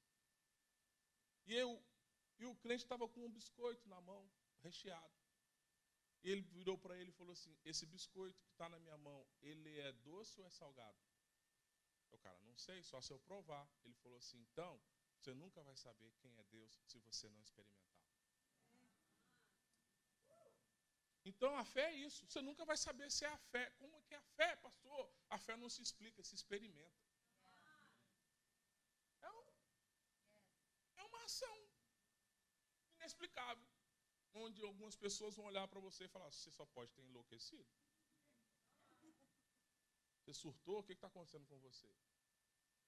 E, 1.46 1.54
eu, 1.54 1.82
e 2.64 2.66
o 2.66 2.70
crente 2.70 2.84
estava 2.84 3.08
com 3.10 3.26
um 3.26 3.30
biscoito 3.30 3.88
na 3.90 4.00
mão, 4.00 4.32
recheado. 4.62 5.14
Ele 6.24 6.42
virou 6.42 6.78
para 6.78 6.98
ele 6.98 7.10
e 7.10 7.14
falou 7.14 7.34
assim: 7.34 7.54
Esse 7.66 7.86
biscoito 7.86 8.42
que 8.46 8.52
está 8.52 8.70
na 8.70 8.80
minha 8.80 8.98
mão, 8.98 9.28
ele 9.42 9.80
é 9.80 9.92
doce 9.92 10.40
ou 10.40 10.48
é 10.48 10.50
salgado? 10.50 10.98
O 12.12 12.18
cara, 12.20 12.40
não 12.42 12.56
sei, 12.56 12.82
só 12.82 13.02
se 13.02 13.12
eu 13.12 13.20
provar. 13.20 13.68
Ele 13.84 13.96
falou 13.96 14.18
assim: 14.18 14.40
Então, 14.40 14.82
você 15.20 15.34
nunca 15.34 15.62
vai 15.62 15.76
saber 15.76 16.14
quem 16.22 16.34
é 16.38 16.44
Deus 16.46 16.80
se 16.86 17.00
você 17.00 17.28
não 17.30 17.42
experimentar. 17.42 17.84
Então 21.26 21.56
a 21.58 21.66
fé 21.66 21.86
é 21.92 21.96
isso. 21.96 22.26
Você 22.26 22.42
nunca 22.42 22.64
vai 22.64 22.78
saber 22.78 23.12
se 23.12 23.26
é 23.26 23.30
a 23.30 23.38
fé. 23.38 23.70
Como 23.72 23.96
é 23.96 24.02
que 24.04 24.14
é 24.14 24.18
a 24.18 24.22
fé, 24.22 24.56
pastor? 24.58 25.14
A 25.30 25.38
fé 25.38 25.56
não 25.58 25.70
se 25.70 25.82
explica, 25.82 26.24
se 26.24 26.36
experimenta. 26.36 27.02
É, 29.22 29.30
um, 29.32 29.46
é 30.98 31.04
uma 31.04 31.24
ação 31.24 31.64
inexplicável. 33.24 33.68
Onde 34.36 34.64
algumas 34.64 34.96
pessoas 34.96 35.36
vão 35.36 35.46
olhar 35.46 35.68
para 35.68 35.80
você 35.80 36.06
e 36.06 36.08
falar: 36.08 36.30
você 36.32 36.52
só 36.52 36.66
pode 36.66 36.92
ter 36.92 37.04
enlouquecido. 37.04 37.68
Você 40.20 40.34
surtou? 40.34 40.80
O 40.80 40.84
que 40.84 40.94
está 40.94 41.08
acontecendo 41.08 41.46
com 41.48 41.60
você? 41.60 41.88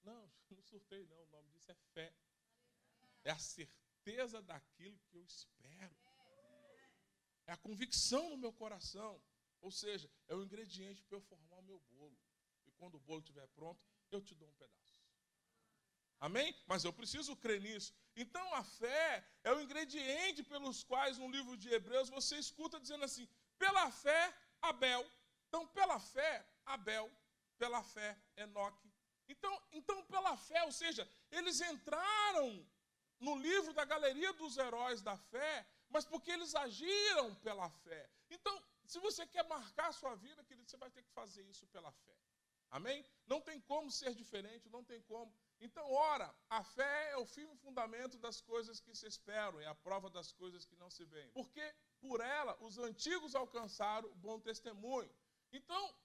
Não, 0.03 0.31
não 0.49 0.63
surtei, 0.63 1.05
não. 1.05 1.21
O 1.23 1.27
nome 1.27 1.49
disso 1.51 1.71
é 1.71 1.75
fé. 1.93 2.13
É 3.23 3.31
a 3.31 3.39
certeza 3.39 4.41
daquilo 4.41 4.99
que 5.07 5.17
eu 5.17 5.23
espero. 5.23 5.95
É 7.47 7.51
a 7.51 7.57
convicção 7.57 8.29
no 8.29 8.37
meu 8.37 8.53
coração. 8.53 9.21
Ou 9.61 9.71
seja, 9.71 10.09
é 10.27 10.35
o 10.35 10.43
ingrediente 10.43 11.03
para 11.03 11.17
eu 11.17 11.21
formar 11.21 11.57
o 11.57 11.63
meu 11.63 11.79
bolo. 11.91 12.17
E 12.65 12.71
quando 12.71 12.95
o 12.95 12.99
bolo 12.99 13.19
estiver 13.19 13.47
pronto, 13.49 13.83
eu 14.11 14.21
te 14.21 14.33
dou 14.35 14.47
um 14.47 14.53
pedaço. 14.53 14.84
Amém? 16.27 16.49
Mas 16.71 16.83
eu 16.83 16.93
preciso 16.99 17.35
crer 17.43 17.59
nisso. 17.67 17.89
Então 18.23 18.45
a 18.61 18.63
fé 18.63 19.07
é 19.43 19.51
o 19.53 19.61
ingrediente 19.65 20.41
pelos 20.51 20.77
quais 20.91 21.17
no 21.21 21.29
livro 21.35 21.55
de 21.63 21.69
Hebreus 21.77 22.09
você 22.17 22.35
escuta 22.45 22.79
dizendo 22.85 23.05
assim: 23.09 23.27
pela 23.63 23.85
fé, 23.91 24.21
Abel. 24.61 25.03
Então, 25.47 25.63
pela 25.79 25.99
fé, 25.99 26.33
Abel. 26.65 27.07
Pela 27.57 27.81
fé, 27.83 28.09
Enoque. 28.35 28.89
Então, 29.33 29.53
então, 29.71 29.97
pela 30.13 30.35
fé, 30.47 30.63
ou 30.63 30.71
seja, 30.71 31.03
eles 31.31 31.61
entraram 31.61 32.47
no 33.19 33.35
livro 33.47 33.71
da 33.73 33.85
galeria 33.85 34.33
dos 34.33 34.57
heróis 34.57 35.01
da 35.01 35.15
fé 35.17 35.65
mas 35.89 36.05
porque 36.05 36.31
eles 36.31 36.53
agiram 36.55 37.33
pela 37.35 37.69
fé. 37.69 38.09
Então, 38.29 38.53
se 38.85 38.99
você 38.99 39.25
quer 39.25 39.43
marcar 39.47 39.87
a 39.87 39.93
sua 39.93 40.15
vida, 40.15 40.43
querido, 40.43 40.69
você 40.69 40.77
vai 40.77 40.89
ter 40.89 41.03
que 41.03 41.11
fazer 41.11 41.43
isso 41.43 41.65
pela 41.67 41.91
fé. 41.91 42.17
Amém? 42.69 43.05
Não 43.25 43.39
tem 43.39 43.59
como 43.61 43.89
ser 43.91 44.13
diferente, 44.13 44.69
não 44.69 44.83
tem 44.83 45.01
como. 45.03 45.33
Então, 45.59 45.89
ora, 45.91 46.33
a 46.49 46.63
fé 46.63 47.11
é 47.11 47.17
o 47.17 47.25
firme 47.25 47.55
fundamento 47.57 48.17
das 48.17 48.41
coisas 48.41 48.79
que 48.79 48.93
se 48.93 49.07
esperam, 49.07 49.59
é 49.59 49.67
a 49.67 49.75
prova 49.75 50.09
das 50.09 50.31
coisas 50.31 50.65
que 50.65 50.75
não 50.75 50.89
se 50.89 51.05
veem. 51.05 51.31
Porque 51.31 51.75
por 51.99 52.19
ela 52.21 52.57
os 52.61 52.77
antigos 52.77 53.35
alcançaram 53.35 54.09
o 54.09 54.15
bom 54.15 54.39
testemunho. 54.39 55.13
Então, 55.51 55.95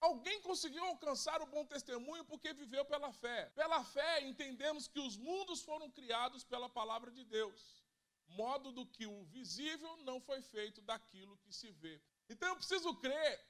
alguém 0.00 0.40
conseguiu 0.42 0.84
alcançar 0.84 1.40
o 1.40 1.46
bom 1.46 1.64
testemunho 1.64 2.24
porque 2.24 2.52
viveu 2.52 2.84
pela 2.84 3.12
fé. 3.12 3.50
Pela 3.54 3.82
fé, 3.84 4.22
entendemos 4.22 4.88
que 4.88 5.00
os 5.00 5.16
mundos 5.16 5.62
foram 5.62 5.90
criados 5.90 6.44
pela 6.44 6.68
palavra 6.68 7.10
de 7.10 7.24
Deus 7.24 7.86
modo 8.28 8.72
do 8.72 8.86
que 8.86 9.06
o 9.06 9.24
visível 9.24 9.96
não 9.98 10.20
foi 10.20 10.42
feito 10.42 10.80
daquilo 10.80 11.38
que 11.38 11.52
se 11.52 11.70
vê. 11.70 12.00
Então 12.28 12.48
eu 12.48 12.56
preciso 12.56 12.94
crer 12.96 13.46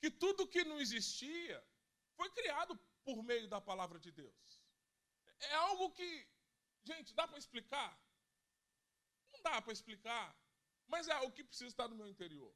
que 0.00 0.10
tudo 0.10 0.46
que 0.46 0.64
não 0.64 0.80
existia 0.80 1.64
foi 2.16 2.30
criado 2.30 2.78
por 3.04 3.22
meio 3.22 3.48
da 3.48 3.60
palavra 3.60 3.98
de 3.98 4.10
Deus. 4.10 4.59
É 5.40 5.54
algo 5.54 5.90
que, 5.90 6.26
gente, 6.84 7.14
dá 7.14 7.26
para 7.26 7.38
explicar? 7.38 7.98
Não 9.32 9.42
dá 9.42 9.62
para 9.62 9.72
explicar, 9.72 10.36
mas 10.86 11.08
é 11.08 11.12
algo 11.12 11.32
que 11.32 11.44
precisa 11.44 11.68
estar 11.68 11.88
no 11.88 11.96
meu 11.96 12.08
interior. 12.08 12.54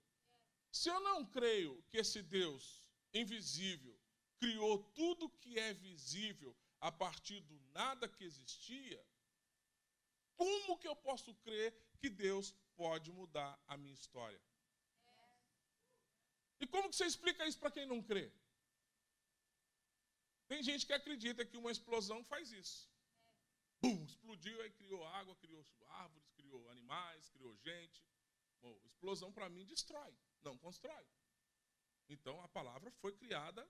Se 0.70 0.88
eu 0.88 1.00
não 1.00 1.24
creio 1.24 1.82
que 1.88 1.98
esse 1.98 2.22
Deus 2.22 2.84
invisível 3.12 3.96
criou 4.38 4.82
tudo 4.92 5.30
que 5.30 5.58
é 5.58 5.72
visível 5.72 6.54
a 6.80 6.90
partir 6.90 7.40
do 7.40 7.58
nada 7.72 8.08
que 8.08 8.24
existia, 8.24 9.02
como 10.36 10.78
que 10.78 10.88
eu 10.88 10.96
posso 10.96 11.32
crer 11.36 11.72
que 11.98 12.10
Deus 12.10 12.54
pode 12.76 13.10
mudar 13.12 13.58
a 13.66 13.76
minha 13.76 13.94
história? 13.94 14.40
E 16.60 16.66
como 16.66 16.88
que 16.90 16.96
você 16.96 17.06
explica 17.06 17.46
isso 17.46 17.58
para 17.58 17.70
quem 17.70 17.86
não 17.86 18.02
crê? 18.02 18.32
Tem 20.46 20.62
gente 20.62 20.86
que 20.86 20.92
acredita 20.92 21.44
que 21.44 21.56
uma 21.56 21.70
explosão 21.70 22.22
faz 22.24 22.52
isso. 22.52 22.88
Bum, 23.80 24.04
explodiu, 24.04 24.60
aí 24.62 24.70
criou 24.70 25.04
água, 25.06 25.34
criou 25.36 25.64
árvores, 25.88 26.30
criou 26.36 26.70
animais, 26.70 27.28
criou 27.30 27.54
gente. 27.56 28.02
Bom, 28.60 28.78
explosão 28.84 29.32
para 29.32 29.48
mim 29.48 29.64
destrói, 29.64 30.14
não 30.42 30.56
constrói. 30.56 31.06
Então 32.08 32.40
a 32.42 32.48
palavra 32.48 32.90
foi 32.92 33.12
criada, 33.12 33.66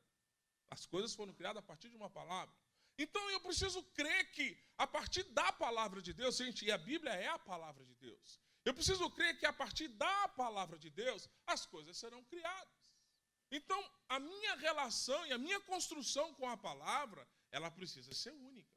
as 0.69 0.87
coisas 0.87 1.15
foram 1.15 1.33
criadas 1.35 1.63
a 1.63 1.67
partir 1.67 1.89
de 1.89 1.97
uma 1.97 2.11
palavra. 2.11 2.55
Então 2.97 3.29
eu 3.31 3.41
preciso 3.41 3.83
crer 3.99 4.31
que, 4.31 4.57
a 4.79 4.87
partir 4.87 5.25
da 5.25 5.53
palavra 5.53 6.01
de 6.01 6.13
Deus, 6.13 6.37
gente, 6.37 6.65
e 6.65 6.71
a 6.71 6.79
Bíblia 6.79 7.13
é 7.13 7.27
a 7.29 7.39
palavra 7.39 7.85
de 7.85 7.95
Deus, 7.97 8.41
eu 8.65 8.73
preciso 8.73 9.11
crer 9.11 9.39
que 9.39 9.47
a 9.47 9.53
partir 9.53 9.89
da 9.89 10.29
palavra 10.29 10.79
de 10.79 10.91
Deus, 10.91 11.29
as 11.47 11.67
coisas 11.67 11.99
serão 11.99 12.23
criadas. 12.25 12.84
Então, 13.59 13.81
a 14.09 14.19
minha 14.19 14.55
relação 14.57 15.25
e 15.27 15.33
a 15.33 15.39
minha 15.39 15.61
construção 15.61 16.35
com 16.35 16.49
a 16.49 16.57
palavra 16.57 17.23
ela 17.53 17.71
precisa 17.71 18.13
ser 18.13 18.33
única. 18.33 18.75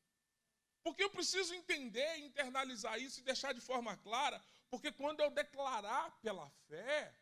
Porque 0.83 1.03
eu 1.03 1.09
preciso 1.09 1.51
entender, 1.55 2.17
internalizar 2.17 2.99
isso 2.99 3.19
e 3.19 3.23
deixar 3.23 3.53
de 3.53 3.59
forma 3.59 3.97
clara, 3.97 4.39
porque 4.69 4.91
quando 4.91 5.19
eu 5.21 5.31
declarar 5.31 6.11
pela 6.21 6.47
fé, 6.67 7.19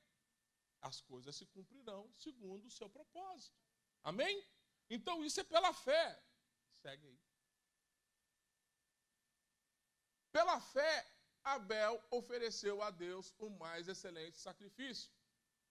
as 0.82 1.00
coisas 1.00 1.34
se 1.34 1.46
cumprirão 1.46 2.12
segundo 2.14 2.66
o 2.66 2.72
seu 2.72 2.90
propósito. 2.90 3.58
Amém? 4.04 4.36
Então 4.90 5.24
isso 5.24 5.40
é 5.40 5.44
pela 5.46 5.74
fé. 5.74 6.22
Segue 6.82 7.08
aí. 7.08 7.20
Pela 10.34 10.60
fé, 10.60 11.10
Abel 11.42 12.04
ofereceu 12.12 12.82
a 12.82 12.92
Deus 12.92 13.34
o 13.40 13.50
mais 13.50 13.88
excelente 13.88 14.38
sacrifício. 14.38 15.10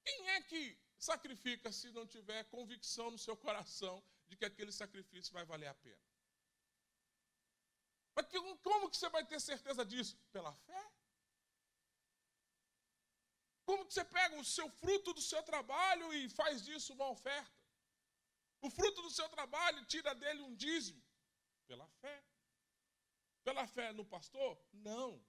Quem 0.02 0.30
é 0.30 0.40
que 0.40 0.82
sacrifica 0.98 1.70
se 1.72 1.90
não 1.92 2.06
tiver 2.06 2.44
convicção 2.44 3.10
no 3.10 3.18
seu 3.18 3.36
coração 3.36 4.02
de 4.26 4.36
que 4.36 4.44
aquele 4.44 4.72
sacrifício 4.72 5.32
vai 5.32 5.44
valer 5.44 5.68
a 5.68 5.74
pena? 5.74 6.04
Mas 8.14 8.26
como 8.62 8.90
que 8.90 8.96
você 8.96 9.08
vai 9.08 9.24
ter 9.26 9.40
certeza 9.40 9.84
disso? 9.84 10.16
Pela 10.32 10.54
fé. 10.54 10.90
Como 13.64 13.86
que 13.86 13.94
você 13.94 14.04
pega 14.04 14.36
o 14.36 14.44
seu 14.44 14.68
fruto 14.70 15.12
do 15.12 15.22
seu 15.22 15.42
trabalho 15.42 16.12
e 16.12 16.28
faz 16.28 16.62
disso 16.62 16.92
uma 16.92 17.08
oferta? 17.08 17.64
O 18.60 18.70
fruto 18.70 19.02
do 19.02 19.10
seu 19.10 19.28
trabalho 19.28 19.84
tira 19.86 20.14
dele 20.14 20.42
um 20.42 20.54
dízimo? 20.54 21.02
Pela 21.66 21.86
fé. 22.00 22.24
Pela 23.42 23.66
fé 23.66 23.92
no 23.92 24.04
pastor? 24.04 24.58
Não. 24.72 25.22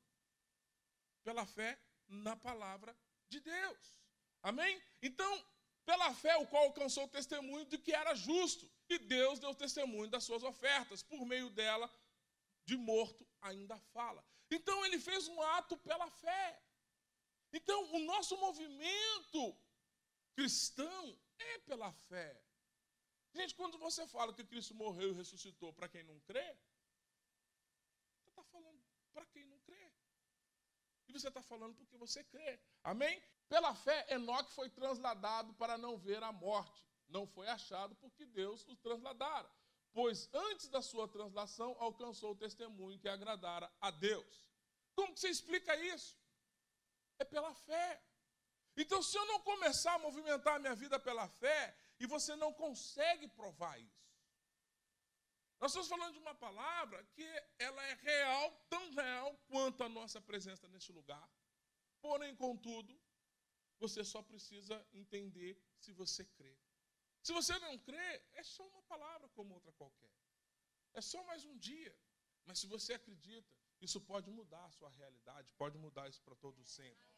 Pela 1.23 1.45
fé 1.45 1.79
na 2.07 2.35
palavra 2.35 2.95
de 3.27 3.39
Deus. 3.39 3.99
Amém? 4.41 4.81
Então, 5.01 5.45
pela 5.85 6.13
fé, 6.13 6.35
o 6.37 6.47
qual 6.47 6.63
alcançou 6.65 7.05
o 7.05 7.13
testemunho 7.17 7.65
de 7.65 7.77
que 7.77 7.93
era 7.93 8.13
justo. 8.15 8.69
E 8.89 8.97
Deus 8.97 9.39
deu 9.39 9.53
testemunho 9.53 10.09
das 10.09 10.23
suas 10.23 10.43
ofertas. 10.43 11.03
Por 11.03 11.25
meio 11.25 11.49
dela, 11.49 11.89
de 12.65 12.75
morto 12.75 13.25
ainda 13.41 13.77
fala. 13.95 14.23
Então, 14.49 14.85
ele 14.85 14.99
fez 14.99 15.27
um 15.27 15.41
ato 15.41 15.77
pela 15.77 16.09
fé. 16.09 16.61
Então, 17.53 17.93
o 17.93 17.99
nosso 17.99 18.35
movimento 18.37 19.55
cristão 20.35 21.17
é 21.39 21.59
pela 21.59 21.91
fé. 22.09 22.41
Gente, 23.33 23.53
quando 23.55 23.77
você 23.77 24.07
fala 24.07 24.33
que 24.33 24.43
Cristo 24.43 24.73
morreu 24.73 25.11
e 25.11 25.13
ressuscitou 25.13 25.71
para 25.73 25.89
quem 25.89 26.03
não 26.03 26.19
crê, 26.21 26.57
está 28.27 28.43
falando 28.43 28.81
para 29.13 29.25
quem 29.27 29.45
não. 29.45 29.64
E 31.07 31.13
você 31.13 31.27
está 31.27 31.41
falando 31.41 31.75
porque 31.75 31.97
você 31.97 32.23
crê. 32.23 32.59
Amém? 32.83 33.21
Pela 33.47 33.73
fé, 33.75 34.05
Enoque 34.09 34.51
foi 34.53 34.69
transladado 34.69 35.53
para 35.53 35.77
não 35.77 35.97
ver 35.97 36.21
a 36.23 36.31
morte. 36.31 36.83
Não 37.07 37.27
foi 37.27 37.47
achado 37.47 37.95
porque 37.95 38.25
Deus 38.25 38.65
o 38.67 38.75
transladara. 38.75 39.49
Pois 39.93 40.29
antes 40.33 40.67
da 40.67 40.81
sua 40.81 41.07
translação 41.07 41.75
alcançou 41.79 42.31
o 42.31 42.35
testemunho 42.35 42.99
que 42.99 43.07
agradara 43.07 43.71
a 43.79 43.91
Deus. 43.91 44.49
Como 44.93 45.13
que 45.13 45.19
você 45.19 45.29
explica 45.29 45.75
isso? 45.77 46.17
É 47.19 47.23
pela 47.23 47.53
fé. 47.53 48.01
Então, 48.75 49.01
se 49.01 49.17
eu 49.17 49.25
não 49.25 49.39
começar 49.39 49.93
a 49.93 49.99
movimentar 49.99 50.55
a 50.55 50.59
minha 50.59 50.75
vida 50.75 50.99
pela 50.99 51.29
fé, 51.29 51.77
e 51.99 52.05
você 52.05 52.35
não 52.35 52.51
consegue 52.53 53.27
provar 53.27 53.79
isso. 53.79 54.05
Nós 55.65 55.71
estamos 55.71 55.87
falando 55.87 56.13
de 56.13 56.19
uma 56.19 56.35
palavra 56.35 57.03
que 57.15 57.27
ela 57.57 57.83
é 57.85 57.93
real, 57.95 58.51
tão 58.69 58.91
real 58.93 59.35
quanto 59.47 59.83
a 59.83 59.89
nossa 59.89 60.21
presença 60.21 60.67
nesse 60.67 60.91
lugar. 60.91 61.27
Porém, 61.99 62.35
contudo, 62.35 62.95
você 63.79 64.03
só 64.03 64.21
precisa 64.21 64.75
entender 64.93 65.59
se 65.79 65.91
você 65.91 66.23
crê. 66.23 66.55
Se 67.23 67.33
você 67.33 67.57
não 67.57 67.79
crê, 67.79 68.23
é 68.33 68.43
só 68.43 68.63
uma 68.67 68.83
palavra 68.83 69.27
como 69.29 69.55
outra 69.55 69.71
qualquer. 69.71 70.13
É 70.93 71.01
só 71.01 71.23
mais 71.23 71.43
um 71.45 71.57
dia. 71.57 71.97
Mas 72.45 72.59
se 72.59 72.67
você 72.67 72.93
acredita, 72.93 73.51
isso 73.81 73.99
pode 73.99 74.29
mudar 74.29 74.65
a 74.65 74.69
sua 74.69 74.91
realidade, 74.91 75.49
pode 75.57 75.79
mudar 75.79 76.07
isso 76.07 76.21
para 76.21 76.35
todo 76.35 76.63
sempre. 76.63 77.09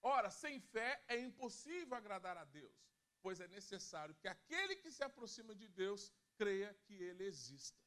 Ora, 0.00 0.30
sem 0.30 0.60
fé 0.60 1.02
é 1.08 1.18
impossível 1.18 1.96
agradar 1.96 2.36
a 2.36 2.44
Deus, 2.44 2.88
pois 3.20 3.40
é 3.40 3.48
necessário 3.48 4.14
que 4.14 4.28
aquele 4.28 4.76
que 4.76 4.92
se 4.92 5.02
aproxima 5.02 5.56
de 5.56 5.66
Deus 5.66 6.12
creia 6.36 6.72
que 6.84 6.94
ele 6.94 7.24
exista. 7.24 7.85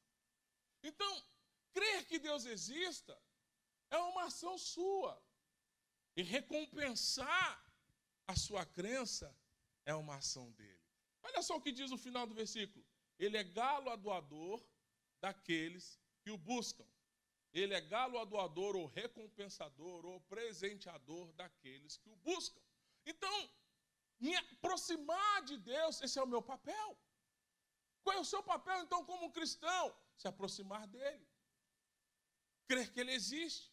Então, 0.82 1.24
crer 1.72 2.06
que 2.06 2.18
Deus 2.18 2.44
exista 2.44 3.20
é 3.90 3.98
uma 3.98 4.24
ação 4.24 4.56
sua. 4.58 5.20
E 6.16 6.22
recompensar 6.22 7.72
a 8.26 8.36
sua 8.36 8.64
crença 8.64 9.34
é 9.84 9.94
uma 9.94 10.16
ação 10.16 10.50
dele. 10.52 10.80
Olha 11.22 11.42
só 11.42 11.56
o 11.56 11.60
que 11.60 11.72
diz 11.72 11.90
no 11.90 11.98
final 11.98 12.26
do 12.26 12.34
versículo. 12.34 12.84
Ele 13.18 13.36
é 13.36 13.44
galo 13.44 13.90
adoador 13.90 14.64
daqueles 15.20 16.00
que 16.22 16.30
o 16.30 16.38
buscam. 16.38 16.86
Ele 17.52 17.74
é 17.74 17.80
galo 17.80 18.18
adoador 18.18 18.76
ou 18.76 18.86
recompensador 18.86 20.06
ou 20.06 20.20
presenteador 20.22 21.32
daqueles 21.32 21.96
que 21.96 22.08
o 22.08 22.16
buscam. 22.16 22.62
Então, 23.04 23.50
me 24.18 24.34
aproximar 24.36 25.42
de 25.44 25.56
Deus, 25.58 26.00
esse 26.00 26.18
é 26.18 26.22
o 26.22 26.26
meu 26.26 26.42
papel. 26.42 26.96
Qual 28.02 28.16
é 28.16 28.20
o 28.20 28.24
seu 28.24 28.42
papel, 28.42 28.82
então, 28.82 29.04
como 29.04 29.32
cristão? 29.32 29.94
Se 30.20 30.26
aproximar 30.32 30.84
dele. 30.94 31.26
Crer 32.70 32.88
que 32.92 33.00
ele 33.02 33.14
existe. 33.20 33.66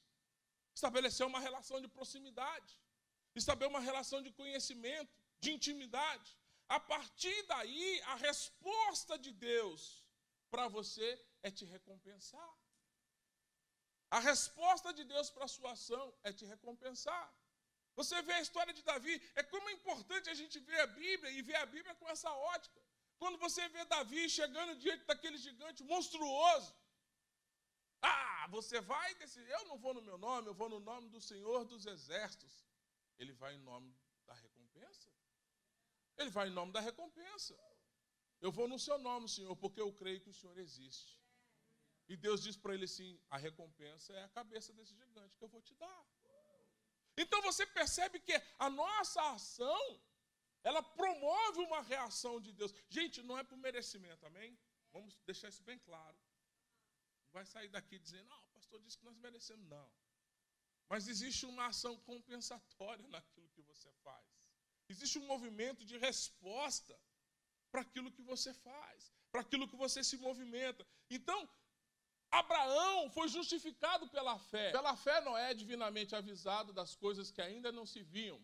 Estabelecer 0.79 1.25
uma 1.31 1.41
relação 1.47 1.79
de 1.83 1.89
proximidade. 1.97 2.73
Estabelecer 3.41 3.73
uma 3.75 3.83
relação 3.89 4.19
de 4.25 4.31
conhecimento, 4.39 5.13
de 5.43 5.49
intimidade. 5.57 6.29
A 6.77 6.79
partir 6.93 7.37
daí, 7.53 8.01
a 8.13 8.15
resposta 8.27 9.17
de 9.25 9.31
Deus 9.49 9.81
para 10.53 10.67
você 10.77 11.09
é 11.47 11.51
te 11.57 11.65
recompensar. 11.75 12.53
A 14.17 14.19
resposta 14.31 14.93
de 14.97 15.03
Deus 15.13 15.29
para 15.29 15.45
a 15.45 15.53
sua 15.55 15.71
ação 15.77 16.05
é 16.23 16.31
te 16.39 16.45
recompensar. 16.53 17.27
Você 17.99 18.21
vê 18.27 18.33
a 18.33 18.45
história 18.45 18.73
de 18.77 18.83
Davi, 18.89 19.15
é 19.35 19.43
como 19.43 19.69
é 19.69 19.73
importante 19.73 20.29
a 20.29 20.37
gente 20.41 20.57
ver 20.59 20.79
a 20.81 20.87
Bíblia 20.87 21.31
e 21.31 21.41
ver 21.41 21.57
a 21.63 21.65
Bíblia 21.65 21.95
com 21.95 22.07
essa 22.15 22.31
ótica. 22.55 22.81
Quando 23.21 23.37
você 23.45 23.67
vê 23.69 23.83
Davi 23.85 24.29
chegando 24.29 24.75
diante 24.83 25.03
daquele 25.05 25.37
gigante 25.37 25.83
monstruoso, 25.83 26.73
ah, 28.01 28.47
você 28.55 28.79
vai 28.81 29.15
desse. 29.15 29.39
Eu 29.57 29.65
não 29.69 29.77
vou 29.77 29.93
no 29.93 30.01
meu 30.01 30.17
nome, 30.17 30.47
eu 30.47 30.53
vou 30.53 30.69
no 30.69 30.79
nome 30.79 31.09
do 31.09 31.21
Senhor 31.29 31.65
dos 31.65 31.85
Exércitos. 31.85 32.55
Ele 33.17 33.33
vai 33.33 33.55
em 33.55 33.63
nome 33.71 33.95
da 34.27 34.33
recompensa. 34.33 35.09
Ele 36.17 36.29
vai 36.29 36.47
em 36.47 36.51
nome 36.59 36.71
da 36.71 36.79
recompensa. 36.79 37.57
Eu 38.39 38.51
vou 38.51 38.67
no 38.67 38.77
seu 38.77 38.97
nome, 38.99 39.27
Senhor, 39.27 39.55
porque 39.55 39.81
eu 39.81 39.91
creio 39.93 40.21
que 40.21 40.29
o 40.29 40.33
Senhor 40.33 40.57
existe. 40.59 41.19
E 42.07 42.15
Deus 42.15 42.41
diz 42.41 42.55
para 42.55 42.73
ele 42.75 42.85
assim: 42.85 43.19
a 43.29 43.37
recompensa 43.37 44.13
é 44.13 44.23
a 44.23 44.29
cabeça 44.29 44.71
desse 44.73 44.95
gigante 44.95 45.37
que 45.37 45.43
eu 45.43 45.49
vou 45.49 45.61
te 45.61 45.73
dar. 45.75 46.05
Então 47.17 47.41
você 47.41 47.65
percebe 47.65 48.19
que 48.19 48.33
a 48.59 48.69
nossa 48.69 49.21
ação, 49.31 50.01
ela 50.67 50.81
promove 50.99 51.59
uma 51.61 51.81
reação 51.91 52.33
de 52.45 52.51
Deus. 52.59 52.73
Gente, 52.89 53.21
não 53.27 53.37
é 53.41 53.43
por 53.49 53.57
merecimento, 53.57 54.25
amém? 54.25 54.49
Vamos 54.91 55.13
deixar 55.29 55.47
isso 55.47 55.63
bem 55.63 55.79
claro. 55.79 56.17
Não 57.25 57.31
vai 57.31 57.45
sair 57.45 57.69
daqui 57.69 57.97
dizendo, 57.97 58.27
não, 58.33 58.41
o 58.47 58.49
pastor 58.55 58.81
disse 58.81 58.97
que 58.97 59.05
nós 59.05 59.17
merecemos. 59.17 59.65
Não. 59.69 59.89
Mas 60.89 61.07
existe 61.07 61.45
uma 61.45 61.67
ação 61.67 61.93
compensatória 62.11 63.07
naquilo 63.15 63.49
que 63.55 63.61
você 63.61 63.89
faz. 64.03 64.25
Existe 64.89 65.17
um 65.19 65.25
movimento 65.33 65.85
de 65.85 65.97
resposta 65.97 66.99
para 67.71 67.81
aquilo 67.81 68.11
que 68.11 68.21
você 68.21 68.53
faz, 68.53 69.13
para 69.31 69.41
aquilo 69.41 69.69
que 69.69 69.77
você 69.77 70.03
se 70.03 70.17
movimenta. 70.17 70.85
Então, 71.09 71.49
Abraão 72.29 73.09
foi 73.09 73.29
justificado 73.29 74.09
pela 74.09 74.37
fé. 74.37 74.71
Pela 74.71 74.97
fé, 74.97 75.21
Noé 75.21 75.51
é 75.51 75.53
divinamente 75.53 76.13
avisado 76.13 76.73
das 76.73 76.93
coisas 76.93 77.31
que 77.31 77.41
ainda 77.41 77.71
não 77.71 77.85
se 77.85 78.03
viam. 78.03 78.39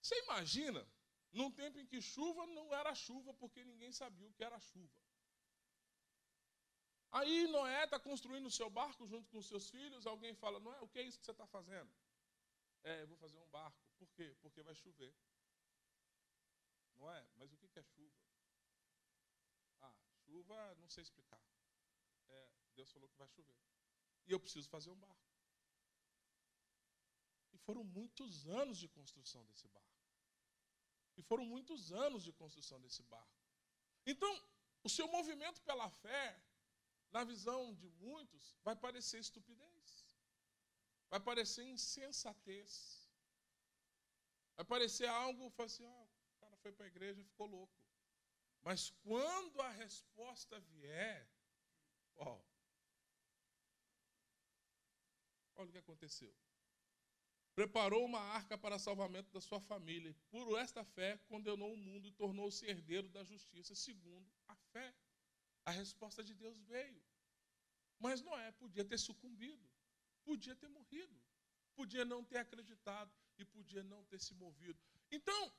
Você 0.00 0.18
imagina, 0.24 0.86
num 1.32 1.50
tempo 1.50 1.78
em 1.78 1.86
que 1.86 2.00
chuva 2.00 2.46
não 2.46 2.74
era 2.74 2.94
chuva, 2.94 3.34
porque 3.34 3.64
ninguém 3.64 3.92
sabia 3.92 4.28
o 4.28 4.32
que 4.32 4.44
era 4.44 4.58
chuva. 4.60 4.98
Aí 7.10 7.46
Noé 7.48 7.84
está 7.84 7.98
construindo 7.98 8.46
o 8.46 8.50
seu 8.50 8.68
barco 8.68 9.06
junto 9.06 9.28
com 9.30 9.38
os 9.38 9.46
seus 9.46 9.68
filhos. 9.70 10.06
Alguém 10.06 10.34
fala: 10.34 10.60
Noé, 10.60 10.78
o 10.80 10.88
que 10.88 10.98
é 10.98 11.02
isso 11.02 11.18
que 11.18 11.24
você 11.24 11.32
está 11.32 11.46
fazendo? 11.46 11.90
É, 12.84 13.02
eu 13.02 13.06
vou 13.06 13.16
fazer 13.16 13.38
um 13.38 13.48
barco. 13.48 13.78
Por 13.98 14.08
quê? 14.10 14.36
Porque 14.40 14.62
vai 14.62 14.74
chover. 14.74 15.14
Não 16.96 17.10
é? 17.10 17.26
Mas 17.36 17.52
o 17.52 17.56
que 17.56 17.78
é 17.78 17.82
chuva? 17.82 18.18
Ah, 19.80 19.94
chuva, 20.24 20.74
não 20.76 20.88
sei 20.88 21.02
explicar. 21.02 21.40
É, 22.28 22.50
Deus 22.74 22.90
falou 22.92 23.08
que 23.08 23.16
vai 23.16 23.28
chover. 23.28 23.56
E 24.26 24.32
eu 24.32 24.40
preciso 24.40 24.68
fazer 24.68 24.90
um 24.90 24.96
barco. 24.96 25.28
E 27.52 27.58
foram 27.58 27.82
muitos 27.84 28.46
anos 28.46 28.78
de 28.78 28.88
construção 28.88 29.44
desse 29.46 29.66
barco. 29.68 29.97
E 31.18 31.22
foram 31.22 31.44
muitos 31.54 31.92
anos 31.92 32.22
de 32.26 32.32
construção 32.40 32.78
desse 32.84 33.02
barco. 33.14 33.38
Então, 34.06 34.32
o 34.82 34.88
seu 34.96 35.06
movimento 35.16 35.60
pela 35.62 35.88
fé, 35.90 36.26
na 37.10 37.24
visão 37.24 37.74
de 37.74 37.88
muitos, 38.04 38.44
vai 38.62 38.76
parecer 38.76 39.18
estupidez. 39.18 39.88
Vai 41.10 41.20
parecer 41.20 41.64
insensatez. 41.64 42.72
Vai 44.56 44.64
parecer 44.74 45.08
algo, 45.08 45.52
assim, 45.58 45.84
oh, 45.84 46.04
o 46.04 46.40
cara 46.40 46.56
foi 46.62 46.72
para 46.72 46.86
a 46.86 46.92
igreja 46.94 47.20
e 47.20 47.30
ficou 47.32 47.46
louco. 47.46 47.78
Mas 48.62 48.90
quando 49.02 49.60
a 49.60 49.70
resposta 49.70 50.60
vier, 50.60 51.28
Ó. 52.18 52.40
Olha 55.56 55.68
o 55.68 55.72
que 55.72 55.78
aconteceu. 55.78 56.34
Preparou 57.58 58.04
uma 58.04 58.20
arca 58.20 58.56
para 58.56 58.78
salvamento 58.78 59.32
da 59.32 59.40
sua 59.40 59.58
família. 59.58 60.14
Por 60.30 60.56
esta 60.60 60.84
fé, 60.84 61.18
condenou 61.26 61.72
o 61.74 61.76
mundo 61.76 62.06
e 62.06 62.12
tornou-se 62.12 62.64
herdeiro 62.64 63.08
da 63.08 63.24
justiça, 63.24 63.74
segundo 63.74 64.30
a 64.46 64.54
fé. 64.54 64.94
A 65.64 65.72
resposta 65.72 66.22
de 66.22 66.34
Deus 66.34 66.56
veio. 66.68 67.02
Mas 67.98 68.22
Noé 68.22 68.52
podia 68.52 68.84
ter 68.84 68.96
sucumbido, 68.96 69.68
podia 70.24 70.54
ter 70.54 70.68
morrido, 70.68 71.20
podia 71.74 72.04
não 72.04 72.22
ter 72.22 72.38
acreditado 72.38 73.12
e 73.36 73.44
podia 73.44 73.82
não 73.82 74.04
ter 74.04 74.20
se 74.20 74.34
movido. 74.34 74.80
Então, 75.10 75.52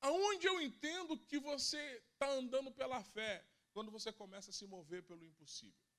aonde 0.00 0.46
eu 0.46 0.60
entendo 0.60 1.18
que 1.18 1.40
você 1.40 2.04
está 2.12 2.30
andando 2.30 2.70
pela 2.70 3.02
fé? 3.02 3.44
Quando 3.72 3.90
você 3.90 4.12
começa 4.12 4.50
a 4.50 4.54
se 4.54 4.64
mover 4.64 5.02
pelo 5.02 5.24
impossível. 5.24 5.90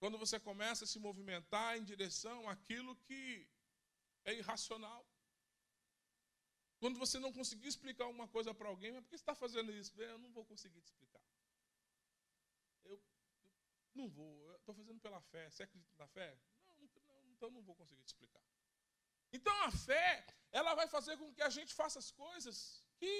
Quando 0.00 0.18
você 0.18 0.40
começa 0.40 0.82
a 0.82 0.88
se 0.88 0.98
movimentar 0.98 1.78
em 1.78 1.84
direção 1.84 2.48
àquilo 2.48 2.96
que 2.96 3.48
é 4.28 4.34
irracional. 4.34 5.02
Quando 6.80 6.98
você 6.98 7.18
não 7.18 7.32
conseguir 7.32 7.68
explicar 7.68 8.06
uma 8.06 8.28
coisa 8.28 8.54
para 8.54 8.68
alguém, 8.68 8.92
mas 8.92 9.02
por 9.02 9.10
que 9.10 9.16
você 9.16 9.22
está 9.22 9.34
fazendo 9.34 9.72
isso? 9.72 9.90
Eu 10.00 10.18
não 10.18 10.30
vou 10.36 10.44
conseguir 10.44 10.80
te 10.80 10.90
explicar. 10.92 11.24
Eu, 12.84 12.92
eu 12.92 13.02
não 13.94 14.08
vou, 14.08 14.54
estou 14.56 14.74
fazendo 14.74 15.00
pela 15.00 15.20
fé. 15.32 15.50
Você 15.50 15.62
acredita 15.64 15.96
na 15.98 16.06
fé? 16.06 16.28
Não, 16.66 16.74
não, 17.08 17.30
então 17.32 17.50
não 17.50 17.62
vou 17.62 17.74
conseguir 17.74 18.04
te 18.04 18.12
explicar. 18.14 18.44
Então 19.32 19.54
a 19.64 19.70
fé, 19.70 20.26
ela 20.52 20.74
vai 20.74 20.86
fazer 20.96 21.16
com 21.16 21.32
que 21.34 21.42
a 21.42 21.50
gente 21.50 21.74
faça 21.74 21.98
as 21.98 22.10
coisas 22.10 22.84
que, 22.98 23.12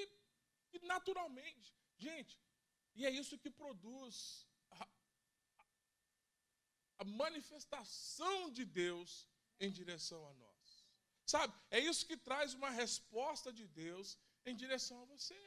que 0.69 0.79
naturalmente. 0.93 1.75
Gente, 1.97 2.39
e 2.95 3.05
é 3.05 3.11
isso 3.21 3.37
que 3.37 3.49
produz 3.49 4.47
a, 4.71 4.87
a 6.99 7.03
manifestação 7.03 8.51
de 8.51 8.63
Deus 8.63 9.27
em 9.59 9.69
direção 9.69 10.25
a 10.27 10.33
nós. 10.35 10.48
Sabe? 11.29 11.53
É 11.69 11.79
isso 11.79 12.07
que 12.07 12.17
traz 12.17 12.55
uma 12.55 12.71
resposta 12.71 13.53
de 13.53 13.67
Deus 13.67 14.17
em 14.47 14.55
direção 14.55 14.99
a 15.03 15.05
você. 15.05 15.39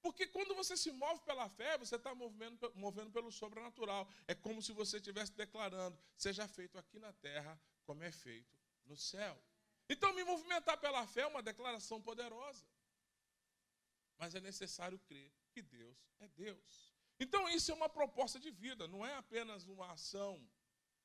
Porque 0.00 0.26
quando 0.26 0.54
você 0.54 0.78
se 0.78 0.90
move 0.92 1.20
pela 1.26 1.46
fé, 1.46 1.76
você 1.76 1.96
está 1.96 2.14
movendo, 2.14 2.72
movendo 2.74 3.10
pelo 3.10 3.30
sobrenatural. 3.30 4.08
É 4.26 4.34
como 4.34 4.62
se 4.62 4.72
você 4.72 4.96
estivesse 4.96 5.32
declarando: 5.32 5.98
seja 6.16 6.48
feito 6.48 6.78
aqui 6.78 6.98
na 6.98 7.12
terra 7.12 7.60
como 7.84 8.02
é 8.02 8.10
feito 8.10 8.58
no 8.86 8.96
céu. 8.96 9.38
Então, 9.90 10.14
me 10.14 10.24
movimentar 10.24 10.78
pela 10.80 11.06
fé 11.06 11.20
é 11.20 11.26
uma 11.26 11.42
declaração 11.42 12.00
poderosa. 12.00 12.64
Mas 14.16 14.34
é 14.34 14.40
necessário 14.40 14.98
crer 15.00 15.30
que 15.52 15.60
Deus 15.60 15.98
é 16.20 16.28
Deus. 16.28 16.94
Então, 17.20 17.46
isso 17.50 17.70
é 17.70 17.74
uma 17.74 17.90
proposta 17.90 18.40
de 18.40 18.50
vida, 18.50 18.88
não 18.88 19.04
é 19.04 19.14
apenas 19.16 19.66
uma 19.66 19.92
ação 19.92 20.42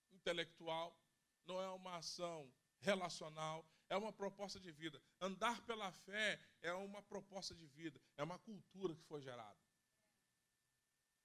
intelectual, 0.09 0.97
não 1.45 1.61
é 1.61 1.69
uma 1.71 1.97
ação 1.97 2.49
relacional, 2.79 3.65
é 3.89 3.97
uma 3.97 4.13
proposta 4.13 4.59
de 4.59 4.71
vida. 4.71 5.01
Andar 5.19 5.61
pela 5.65 5.91
fé 5.91 6.39
é 6.61 6.71
uma 6.73 7.01
proposta 7.01 7.53
de 7.55 7.65
vida, 7.67 7.99
é 8.17 8.23
uma 8.23 8.39
cultura 8.39 8.95
que 8.95 9.03
foi 9.03 9.21
gerada. 9.21 9.59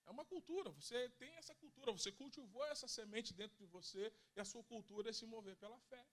É 0.07 0.11
uma 0.11 0.25
cultura, 0.25 0.71
você 0.71 1.09
tem 1.11 1.35
essa 1.37 1.55
cultura, 1.55 1.93
você 1.93 2.13
cultivou 2.13 2.65
essa 2.67 2.87
semente 2.87 3.33
dentro 3.33 3.57
de 3.57 3.67
você 3.67 4.13
e 4.37 4.41
a 4.41 4.45
sua 4.45 4.63
cultura 4.63 5.11
é 5.11 5.13
se 5.13 5.25
mover 5.25 5.57
pela 5.57 5.79
fé. 5.81 6.05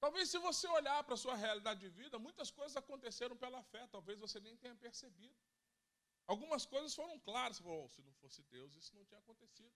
Talvez 0.00 0.28
se 0.30 0.38
você 0.38 0.66
olhar 0.68 1.02
para 1.04 1.14
a 1.14 1.16
sua 1.16 1.34
realidade 1.34 1.80
de 1.80 1.88
vida, 1.88 2.18
muitas 2.18 2.50
coisas 2.50 2.76
aconteceram 2.76 3.36
pela 3.36 3.62
fé, 3.62 3.86
talvez 3.86 4.18
você 4.18 4.40
nem 4.40 4.56
tenha 4.56 4.74
percebido. 4.76 5.34
Algumas 6.26 6.64
coisas 6.64 6.94
foram 6.94 7.18
claras, 7.18 7.60
oh, 7.64 7.88
se 7.88 8.00
não 8.02 8.12
fosse 8.14 8.42
Deus, 8.44 8.74
isso 8.76 8.94
não 8.94 9.04
tinha 9.04 9.20
acontecido. 9.20 9.74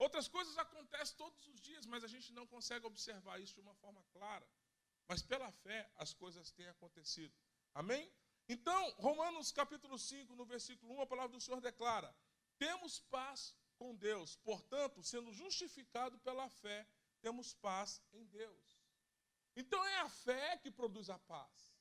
Outras 0.00 0.26
coisas 0.26 0.56
acontecem 0.56 1.14
todos 1.18 1.46
os 1.46 1.60
dias, 1.60 1.84
mas 1.84 2.02
a 2.02 2.08
gente 2.08 2.32
não 2.32 2.46
consegue 2.46 2.86
observar 2.86 3.38
isso 3.38 3.52
de 3.52 3.60
uma 3.60 3.74
forma 3.74 4.02
clara. 4.14 4.48
Mas 5.06 5.20
pela 5.20 5.52
fé 5.52 5.92
as 5.98 6.14
coisas 6.14 6.50
têm 6.52 6.66
acontecido. 6.68 7.34
Amém? 7.74 8.10
Então, 8.48 8.90
Romanos 8.92 9.52
capítulo 9.52 9.98
5, 9.98 10.34
no 10.34 10.46
versículo 10.46 10.94
1, 10.94 11.02
a 11.02 11.06
palavra 11.06 11.36
do 11.36 11.40
Senhor 11.40 11.60
declara: 11.60 12.16
Temos 12.56 12.98
paz 12.98 13.54
com 13.76 13.94
Deus, 13.94 14.36
portanto, 14.36 15.02
sendo 15.02 15.34
justificado 15.34 16.18
pela 16.20 16.48
fé, 16.48 16.88
temos 17.20 17.52
paz 17.52 18.02
em 18.14 18.24
Deus. 18.24 18.80
Então 19.54 19.84
é 19.84 19.98
a 19.98 20.08
fé 20.08 20.56
que 20.56 20.70
produz 20.70 21.10
a 21.10 21.18
paz. 21.18 21.74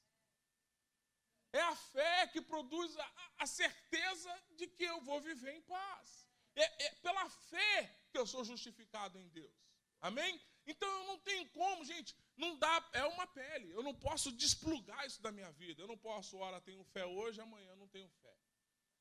É 1.54 1.62
a 1.62 1.76
fé 1.76 2.28
que 2.28 2.42
produz 2.42 2.98
a, 2.98 3.14
a 3.38 3.48
certeza 3.48 4.44
de 4.58 4.68
que 4.68 4.84
eu 4.84 5.00
vou 5.02 5.22
viver 5.22 5.54
em 5.54 5.62
paz. 5.62 6.28
É, 6.54 6.86
é 6.88 6.96
pela 6.96 7.30
fé 7.30 7.99
que 8.10 8.18
eu 8.18 8.28
sou 8.28 8.44
justificado 8.44 9.18
em 9.18 9.28
Deus. 9.30 9.54
Amém? 10.02 10.42
Então 10.66 10.88
eu 10.88 11.08
não 11.08 11.20
tenho 11.20 11.50
como, 11.50 11.84
gente, 11.84 12.16
não 12.38 12.58
dá, 12.58 12.90
é 12.94 13.04
uma 13.06 13.28
pele. 13.28 13.72
Eu 13.72 13.84
não 13.84 13.94
posso 13.94 14.32
desplugar 14.32 15.06
isso 15.06 15.22
da 15.22 15.32
minha 15.32 15.52
vida. 15.54 15.82
Eu 15.82 15.88
não 15.88 15.98
posso, 15.98 16.38
ora, 16.38 16.62
tenho 16.62 16.84
fé 16.86 17.06
hoje, 17.06 17.42
amanhã 17.42 17.76
não 17.76 17.88
tenho 17.88 18.10
fé. 18.22 18.36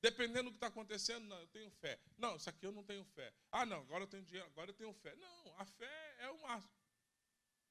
Dependendo 0.00 0.44
do 0.44 0.50
que 0.52 0.56
está 0.56 0.68
acontecendo, 0.68 1.26
não, 1.26 1.38
eu 1.40 1.48
tenho 1.48 1.70
fé. 1.70 2.00
Não, 2.16 2.36
isso 2.36 2.48
aqui 2.48 2.64
eu 2.64 2.72
não 2.72 2.84
tenho 2.84 3.04
fé. 3.04 3.32
Ah, 3.50 3.66
não, 3.66 3.80
agora 3.80 4.04
eu 4.04 4.08
tenho 4.08 4.24
dinheiro, 4.24 4.46
agora 4.48 4.70
eu 4.70 4.74
tenho 4.74 4.92
fé. 4.94 5.14
Não, 5.16 5.58
a 5.58 5.64
fé 5.64 6.16
é 6.20 6.30
uma. 6.30 6.70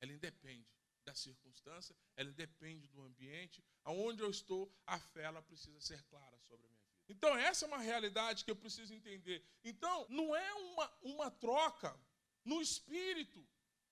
Ela 0.02 0.12
independe 0.12 0.67
da 1.06 1.15
circunstância, 1.15 1.95
ela 2.17 2.30
independe 2.30 2.88
do 2.89 3.02
ambiente. 3.02 3.63
Aonde 3.84 4.21
eu 4.21 4.30
estou, 4.30 4.71
a 4.86 5.00
fé 5.00 5.23
ela 5.23 5.41
precisa 5.41 5.80
ser 5.80 6.04
clara 6.04 6.38
sobre 6.41 6.67
a 6.67 6.69
minha 6.69 6.82
vida. 6.82 6.87
Então, 7.10 7.36
essa 7.38 7.65
é 7.65 7.67
uma 7.67 7.78
realidade 7.78 8.43
que 8.43 8.52
eu 8.52 8.56
preciso 8.56 8.93
entender. 8.93 9.43
Então, 9.63 10.06
não 10.10 10.36
é 10.36 10.54
uma, 10.54 10.93
uma 11.02 11.32
troca 11.32 11.98
no 12.43 12.62
espírito. 12.62 13.48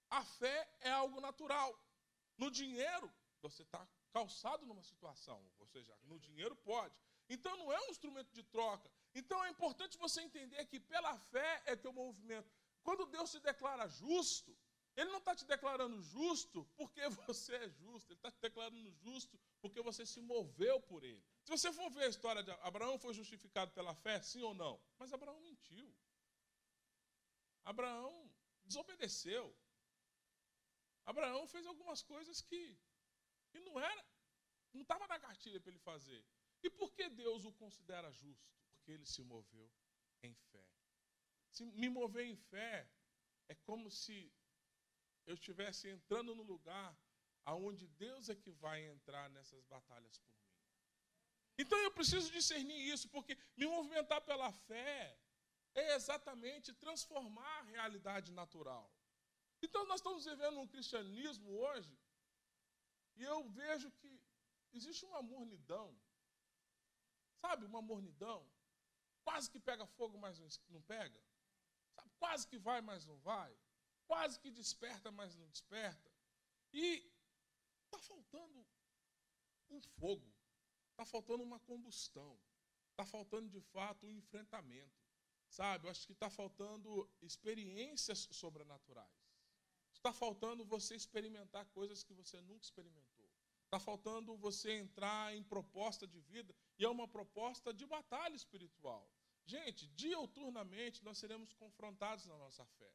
A 0.10 0.23
fé 0.23 0.69
é 0.82 0.91
algo 0.91 1.21
natural. 1.21 1.78
No 2.38 2.51
dinheiro, 2.51 3.12
você 3.41 3.63
está 3.63 3.88
calçado 4.12 4.65
numa 4.65 4.84
situação, 4.84 5.41
ou 5.58 5.67
seja, 5.67 5.97
no 6.04 6.19
dinheiro 6.19 6.56
pode. 6.58 6.93
Então, 7.30 7.56
não 7.58 7.71
é 7.71 7.80
um 7.82 7.89
instrumento 7.89 8.32
de 8.34 8.43
troca. 8.43 8.91
Então, 9.13 9.43
é 9.45 9.49
importante 9.49 9.97
você 9.97 10.21
entender 10.21 10.65
que 10.65 10.80
pela 10.80 11.17
fé 11.17 11.63
é 11.65 11.75
teu 11.75 11.93
movimento. 11.93 12.49
Quando 12.84 13.06
Deus 13.06 13.32
se 13.32 13.39
declara 13.39 13.88
justo, 13.88 14.56
ele 14.95 15.12
não 15.12 15.19
está 15.19 15.36
te 15.36 15.45
declarando 15.45 16.01
justo 16.01 16.65
porque 16.77 17.01
você 17.27 17.55
é 17.55 17.69
justo, 17.69 18.12
ele 18.12 18.19
está 18.19 18.31
te 18.31 18.39
declarando 18.39 18.91
justo 18.91 19.39
porque 19.62 19.81
você 19.81 20.05
se 20.05 20.21
moveu 20.21 20.79
por 20.81 21.03
ele. 21.03 21.23
Se 21.43 21.51
você 21.51 21.71
for 21.73 21.89
ver 21.91 22.05
a 22.05 22.10
história 22.10 22.43
de 22.43 22.51
Abraão, 22.51 22.97
foi 22.97 23.13
justificado 23.13 23.71
pela 23.71 23.93
fé, 23.93 24.21
sim 24.21 24.41
ou 24.41 24.53
não? 24.53 24.81
Mas 24.97 25.12
Abraão 25.12 25.39
mentiu. 25.41 25.93
Abraão 27.63 28.31
desobedeceu. 28.63 29.55
Abraão 31.05 31.47
fez 31.47 31.65
algumas 31.65 32.01
coisas 32.01 32.41
que, 32.41 32.77
que 33.51 33.60
não 33.60 33.79
era, 33.79 34.05
não 34.73 34.81
estava 34.81 35.08
na 35.08 35.19
cartilha 35.19 35.60
para 35.60 35.71
ele 35.71 35.79
fazer. 35.79 36.25
E 36.63 36.69
por 36.69 36.93
que 36.93 37.10
Deus 37.10 37.45
o 37.45 37.51
considera 37.53 38.12
justo? 38.12 38.49
Porque 38.71 38.91
ele 38.91 39.05
se 39.05 39.23
moveu 39.23 39.71
em 40.23 40.34
fé. 40.34 40.67
Se 41.51 41.63
me 41.63 41.89
mover 41.89 42.25
em 42.25 42.36
fé 42.36 42.89
é 43.47 43.55
como 43.55 43.91
se 43.91 44.31
eu 45.25 45.35
estivesse 45.35 45.89
entrando 45.89 46.35
no 46.35 46.43
lugar 46.43 46.95
aonde 47.45 47.88
Deus 47.88 48.29
é 48.29 48.35
que 48.35 48.51
vai 48.51 48.83
entrar 48.85 49.29
nessas 49.29 49.63
batalhas 49.65 50.17
por 50.17 50.33
mim. 50.33 50.45
Então 51.57 51.77
eu 51.79 51.91
preciso 51.91 52.31
discernir 52.31 52.79
isso, 52.93 53.07
porque 53.09 53.38
me 53.55 53.65
movimentar 53.65 54.21
pela 54.21 54.51
fé 54.51 55.17
é 55.73 55.95
exatamente 55.95 56.73
transformar 56.73 57.59
a 57.59 57.63
realidade 57.63 58.31
natural. 58.31 58.91
Então 59.61 59.85
nós 59.85 59.99
estamos 59.99 60.25
vivendo 60.25 60.59
um 60.59 60.67
cristianismo 60.67 61.49
hoje, 61.49 61.97
e 63.15 63.23
eu 63.23 63.47
vejo 63.49 63.89
que 63.91 64.19
existe 64.73 65.05
uma 65.05 65.21
mornidão. 65.21 65.97
Sabe, 67.38 67.65
uma 67.65 67.81
mornidão? 67.81 68.45
Quase 69.23 69.49
que 69.49 69.59
pega 69.59 69.85
fogo, 69.85 70.17
mas 70.17 70.39
não 70.69 70.81
pega. 70.81 71.21
Sabe, 71.95 72.11
quase 72.17 72.47
que 72.47 72.57
vai, 72.57 72.81
mas 72.81 73.05
não 73.05 73.17
vai 73.19 73.55
quase 74.08 74.39
que 74.39 74.50
desperta, 74.52 75.12
mas 75.12 75.36
não 75.36 75.48
desperta. 75.50 76.12
E 76.74 77.10
está 77.86 78.00
faltando 78.00 78.65
um 79.70 79.82
fogo, 79.82 80.34
está 80.91 81.06
faltando 81.06 81.44
uma 81.44 81.60
combustão, 81.60 82.39
está 82.91 83.06
faltando 83.06 83.50
de 83.50 83.62
fato 83.62 84.06
um 84.06 84.12
enfrentamento. 84.12 85.06
Sabe, 85.48 85.86
eu 85.86 85.91
acho 85.91 86.06
que 86.06 86.13
está 86.13 86.30
faltando 86.30 87.10
experiências 87.22 88.28
sobrenaturais. 88.32 89.26
Está 89.94 90.12
faltando 90.12 90.65
você 90.65 90.96
experimentar 90.96 91.65
coisas 91.68 92.04
que 92.04 92.13
você 92.13 92.41
nunca 92.41 92.63
experimentou. 92.63 93.30
Está 93.63 93.80
faltando 93.80 94.36
você 94.38 94.72
entrar 94.74 95.36
em 95.36 95.44
proposta 95.44 96.06
de 96.06 96.20
vida, 96.20 96.54
e 96.78 96.86
é 96.86 96.89
uma 96.89 97.08
proposta 97.08 97.74
de 97.74 97.86
batalha 97.86 98.36
espiritual. 98.36 99.10
Gente, 99.46 99.88
diuturnamente 99.88 101.04
nós 101.04 101.18
seremos 101.18 101.54
confrontados 101.54 102.26
na 102.26 102.38
nossa 102.38 102.65
fé. 102.65 102.91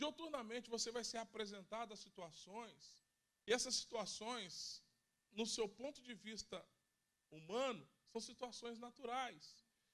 Dioturnamente 0.00 0.70
você 0.74 0.90
vai 0.90 1.04
ser 1.04 1.18
apresentado 1.18 1.92
a 1.92 1.96
situações, 2.06 2.82
e 3.46 3.52
essas 3.52 3.74
situações, 3.74 4.82
no 5.38 5.44
seu 5.54 5.66
ponto 5.68 6.00
de 6.00 6.14
vista 6.14 6.58
humano, 7.30 7.86
são 8.10 8.20
situações 8.20 8.78
naturais. 8.78 9.44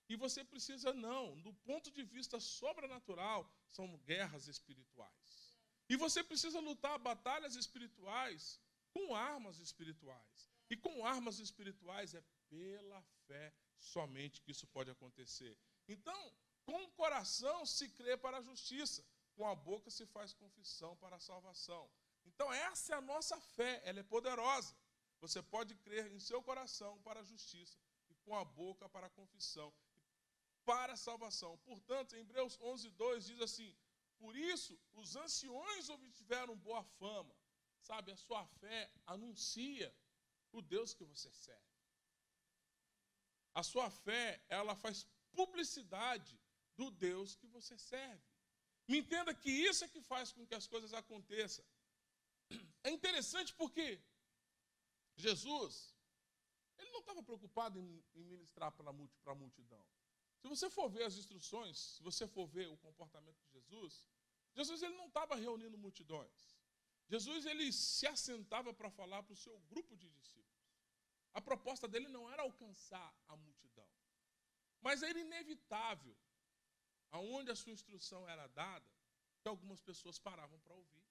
E 0.09 0.15
você 0.25 0.45
precisa, 0.45 0.93
não. 0.93 1.25
Do 1.47 1.53
ponto 1.69 1.91
de 1.91 2.05
vista 2.05 2.39
sobrenatural, 2.39 3.41
são 3.67 3.87
guerras 4.11 4.47
espirituais. 4.47 5.59
E 5.89 5.97
você 5.97 6.23
precisa 6.23 6.61
lutar 6.61 6.97
batalhas 7.01 7.57
espirituais 7.57 8.61
com 8.95 9.13
armas 9.13 9.59
espirituais. 9.59 10.49
E 10.71 10.77
com 10.77 11.05
armas 11.05 11.41
espirituais 11.41 12.15
é 12.15 12.23
pela 12.49 13.03
fé 13.27 13.53
somente 13.77 14.41
que 14.41 14.53
isso 14.53 14.69
pode 14.69 14.91
acontecer. 14.91 15.59
Então, 15.89 16.21
com 16.65 16.81
o 16.85 16.93
coração 16.93 17.67
se 17.67 17.89
crê 17.89 18.17
para 18.17 18.39
a 18.39 18.47
justiça, 18.51 19.05
com 19.37 19.47
a 19.47 19.55
boca 19.55 19.91
se 19.91 20.05
faz 20.07 20.33
confissão 20.33 20.97
para 20.97 21.17
a 21.17 21.25
salvação. 21.31 21.85
Então, 22.25 22.53
essa 22.53 22.95
é 22.95 22.97
a 22.97 23.01
nossa 23.13 23.39
fé, 23.57 23.81
ela 23.85 24.01
é 24.01 24.03
poderosa. 24.03 24.75
Você 25.21 25.41
pode 25.43 25.75
crer 25.77 26.07
em 26.13 26.21
seu 26.21 26.43
coração 26.43 26.93
para 27.03 27.21
a 27.21 27.29
justiça 27.33 27.79
e 28.11 28.15
com 28.25 28.35
a 28.35 28.45
boca 28.45 28.89
para 28.89 29.07
a 29.07 29.11
confissão, 29.11 29.73
para 30.65 30.95
a 30.95 31.03
salvação. 31.09 31.57
Portanto, 31.59 32.17
em 32.17 32.21
Hebreus 32.21 32.59
11, 32.61 32.91
2 32.91 33.27
diz 33.27 33.41
assim: 33.41 33.75
Por 34.19 34.37
isso 34.37 34.79
os 34.95 35.17
anciões 35.17 35.89
obtiveram 35.89 36.57
boa 36.57 36.83
fama. 36.99 37.35
Sabe, 37.81 38.11
a 38.11 38.17
sua 38.17 38.45
fé 38.61 38.91
anuncia 39.07 39.95
o 40.51 40.61
Deus 40.61 40.93
que 40.93 41.05
você 41.05 41.31
serve. 41.33 41.63
A 43.55 43.63
sua 43.63 43.89
fé, 43.91 44.43
ela 44.49 44.75
faz 44.75 45.07
publicidade 45.33 46.39
do 46.75 46.91
Deus 46.91 47.37
que 47.37 47.47
você 47.47 47.79
serve. 47.79 48.36
Me 48.89 48.99
entenda 48.99 49.35
que 49.35 49.51
isso 49.51 49.85
é 49.85 49.89
que 49.89 50.01
faz 50.01 50.33
com 50.33 50.47
que 50.47 50.55
as 50.55 50.67
coisas 50.67 50.93
aconteçam. 50.95 51.65
É 52.85 52.91
interessante 52.91 53.53
porque 53.55 54.01
Jesus, 55.17 55.95
ele 56.79 56.91
não 56.91 57.01
estava 57.01 57.23
preocupado 57.23 57.79
em, 57.79 58.05
em 58.15 58.25
ministrar 58.25 58.71
para 58.71 58.91
a 58.91 59.35
multidão. 59.35 59.85
Se 60.39 60.49
você 60.49 60.71
for 60.71 60.89
ver 60.89 61.05
as 61.05 61.17
instruções, 61.17 61.77
se 61.97 62.03
você 62.03 62.27
for 62.29 62.47
ver 62.47 62.69
o 62.69 62.77
comportamento 62.77 63.41
de 63.45 63.51
Jesus, 63.51 64.09
Jesus 64.55 64.83
ele 64.83 64.97
não 64.97 65.09
estava 65.09 65.35
reunindo 65.35 65.77
multidões. 65.77 66.57
Jesus 67.09 67.47
ele 67.47 67.73
se 67.73 68.07
assentava 68.07 68.73
para 68.73 68.91
falar 68.91 69.23
para 69.23 69.33
o 69.33 69.37
seu 69.37 69.59
grupo 69.71 69.97
de 69.97 70.09
discípulos. 70.11 70.47
A 71.33 71.41
proposta 71.41 71.87
dele 71.87 72.09
não 72.09 72.31
era 72.31 72.43
alcançar 72.43 73.15
a 73.29 73.37
multidão, 73.37 73.89
mas 74.81 75.03
era 75.03 75.19
inevitável, 75.19 76.17
aonde 77.11 77.51
a 77.51 77.57
sua 77.57 77.73
instrução 77.73 78.29
era 78.29 78.47
dada, 78.49 78.87
que 79.41 79.49
algumas 79.49 79.81
pessoas 79.81 80.19
paravam 80.19 80.59
para 80.61 80.75
ouvir. 80.75 81.05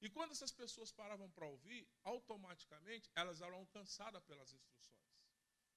E 0.00 0.10
quando 0.10 0.32
essas 0.32 0.52
pessoas 0.52 0.92
paravam 0.92 1.30
para 1.30 1.46
ouvir, 1.46 1.88
automaticamente 2.04 3.10
elas 3.14 3.40
eram 3.40 3.58
alcançadas 3.58 4.22
pelas 4.24 4.52
instruções. 4.52 4.96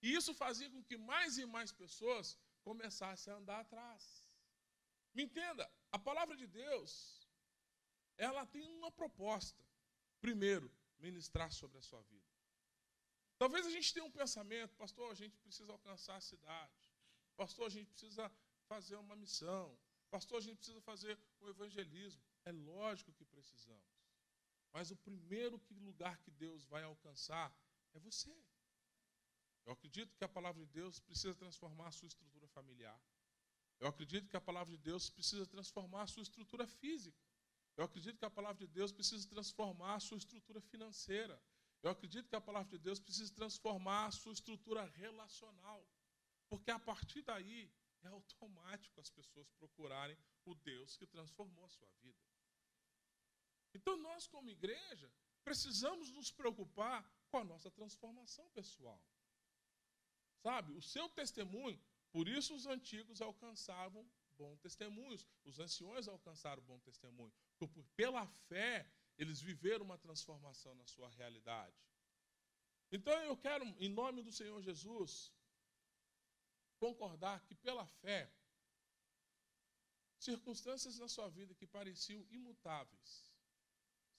E 0.02 0.14
isso 0.14 0.34
fazia 0.34 0.70
com 0.70 0.84
que 0.84 0.98
mais 0.98 1.38
e 1.38 1.46
mais 1.46 1.72
pessoas 1.72 2.38
começassem 2.62 3.32
a 3.34 3.38
andar 3.38 3.60
atrás. 3.62 4.26
Me 5.14 5.24
entenda, 5.24 5.70
a 5.92 6.00
palavra 6.00 6.36
de 6.36 6.48
Deus, 6.48 7.28
ela 8.18 8.46
tem 8.46 8.70
uma 8.74 8.92
proposta. 8.92 9.64
Primeiro, 10.22 10.72
ministrar 11.00 11.52
sobre 11.52 11.78
a 11.78 11.82
sua 11.82 12.02
vida. 12.04 12.30
Talvez 13.38 13.66
a 13.66 13.70
gente 13.70 13.94
tenha 13.94 14.06
um 14.06 14.12
pensamento, 14.12 14.76
pastor, 14.76 15.10
a 15.12 15.16
gente 15.16 15.38
precisa 15.38 15.72
alcançar 15.72 16.18
a 16.18 16.22
cidade. 16.22 16.92
Pastor, 17.38 17.68
a 17.68 17.70
gente 17.70 17.90
precisa 17.90 18.30
fazer 18.72 18.96
uma 18.96 19.16
missão. 19.16 19.66
Pastor, 20.10 20.38
a 20.38 20.42
gente 20.42 20.58
precisa 20.58 20.82
fazer 20.82 21.18
o 21.40 21.46
um 21.46 21.50
evangelismo. 21.50 22.24
É 22.46 22.52
lógico 22.52 23.12
que 23.14 23.26
precisamos. 23.26 23.90
Mas 24.72 24.92
o 24.92 24.96
primeiro 24.96 25.60
lugar 25.90 26.18
que 26.20 26.32
Deus 26.32 26.64
vai 26.66 26.84
alcançar 26.84 27.48
é 27.94 28.00
você. 28.00 28.36
Eu 29.66 29.74
acredito 29.74 30.16
que 30.16 30.24
a 30.24 30.30
palavra 30.38 30.64
de 30.66 30.72
Deus 30.72 31.00
precisa 31.00 31.34
transformar 31.36 31.88
a 31.88 31.92
sua 31.92 32.08
estrutura 32.08 32.48
familiar. 32.48 33.00
Eu 33.80 33.88
acredito 33.88 34.30
que 34.30 34.38
a 34.38 34.42
palavra 34.42 34.76
de 34.76 34.82
Deus 34.84 35.10
precisa 35.10 35.46
transformar 35.46 36.04
a 36.04 36.08
sua 36.08 36.24
estrutura 36.24 36.68
física. 36.68 37.22
Eu 37.78 37.86
acredito 37.86 38.18
que 38.20 38.26
a 38.26 38.30
palavra 38.30 38.66
de 38.66 38.74
Deus 38.74 38.92
precisa 38.92 39.24
transformar 39.26 39.96
a 39.96 40.00
sua 40.00 40.18
estrutura 40.18 40.60
financeira. 40.62 41.42
Eu 41.82 41.90
acredito 41.92 42.28
que 42.28 42.36
a 42.36 42.42
palavra 42.42 42.70
de 42.78 42.84
Deus 42.84 43.00
precisa 43.00 43.34
transformar 43.34 44.08
a 44.08 44.12
sua 44.12 44.34
estrutura 44.34 44.84
relacional. 44.86 45.88
Porque 46.50 46.72
a 46.72 46.80
partir 46.80 47.22
daí 47.22 47.72
é 48.04 48.08
automático 48.08 49.00
as 49.00 49.10
pessoas 49.10 49.50
procurarem 49.52 50.18
o 50.46 50.56
Deus 50.56 50.96
que 50.98 51.06
transformou 51.06 51.66
a 51.66 51.70
sua 51.70 51.92
vida. 52.02 52.20
Então, 53.74 53.98
nós, 53.98 54.28
como 54.28 54.50
igreja, 54.50 55.12
precisamos 55.44 56.12
nos 56.12 56.32
preocupar 56.32 57.08
com 57.30 57.38
a 57.38 57.44
nossa 57.44 57.70
transformação 57.72 58.50
pessoal. 58.52 59.02
Sabe, 60.42 60.74
o 60.74 60.82
seu 60.82 61.10
testemunho, 61.10 61.80
por 62.12 62.28
isso 62.28 62.56
os 62.56 62.66
antigos 62.66 63.22
alcançavam 63.22 64.10
bons 64.38 64.60
testemunhos, 64.60 65.28
os 65.44 65.60
anciões 65.60 66.08
alcançaram 66.08 66.64
bom 66.64 66.80
testemunho, 66.80 67.34
porque 67.58 67.84
pela 67.96 68.26
fé 68.48 68.90
eles 69.18 69.42
viveram 69.42 69.84
uma 69.84 69.98
transformação 69.98 70.74
na 70.76 70.88
sua 70.88 71.10
realidade. 71.10 71.76
Então 72.90 73.14
eu 73.24 73.36
quero, 73.36 73.66
em 73.78 73.90
nome 73.90 74.24
do 74.24 74.32
Senhor 74.32 74.62
Jesus, 74.62 75.32
concordar 76.80 77.42
que 77.46 77.56
pela 77.56 77.86
fé, 78.02 78.32
circunstâncias 80.18 80.98
na 80.98 81.08
sua 81.08 81.30
vida 81.30 81.54
que 81.54 81.68
pareciam 81.68 82.26
imutáveis, 82.32 83.30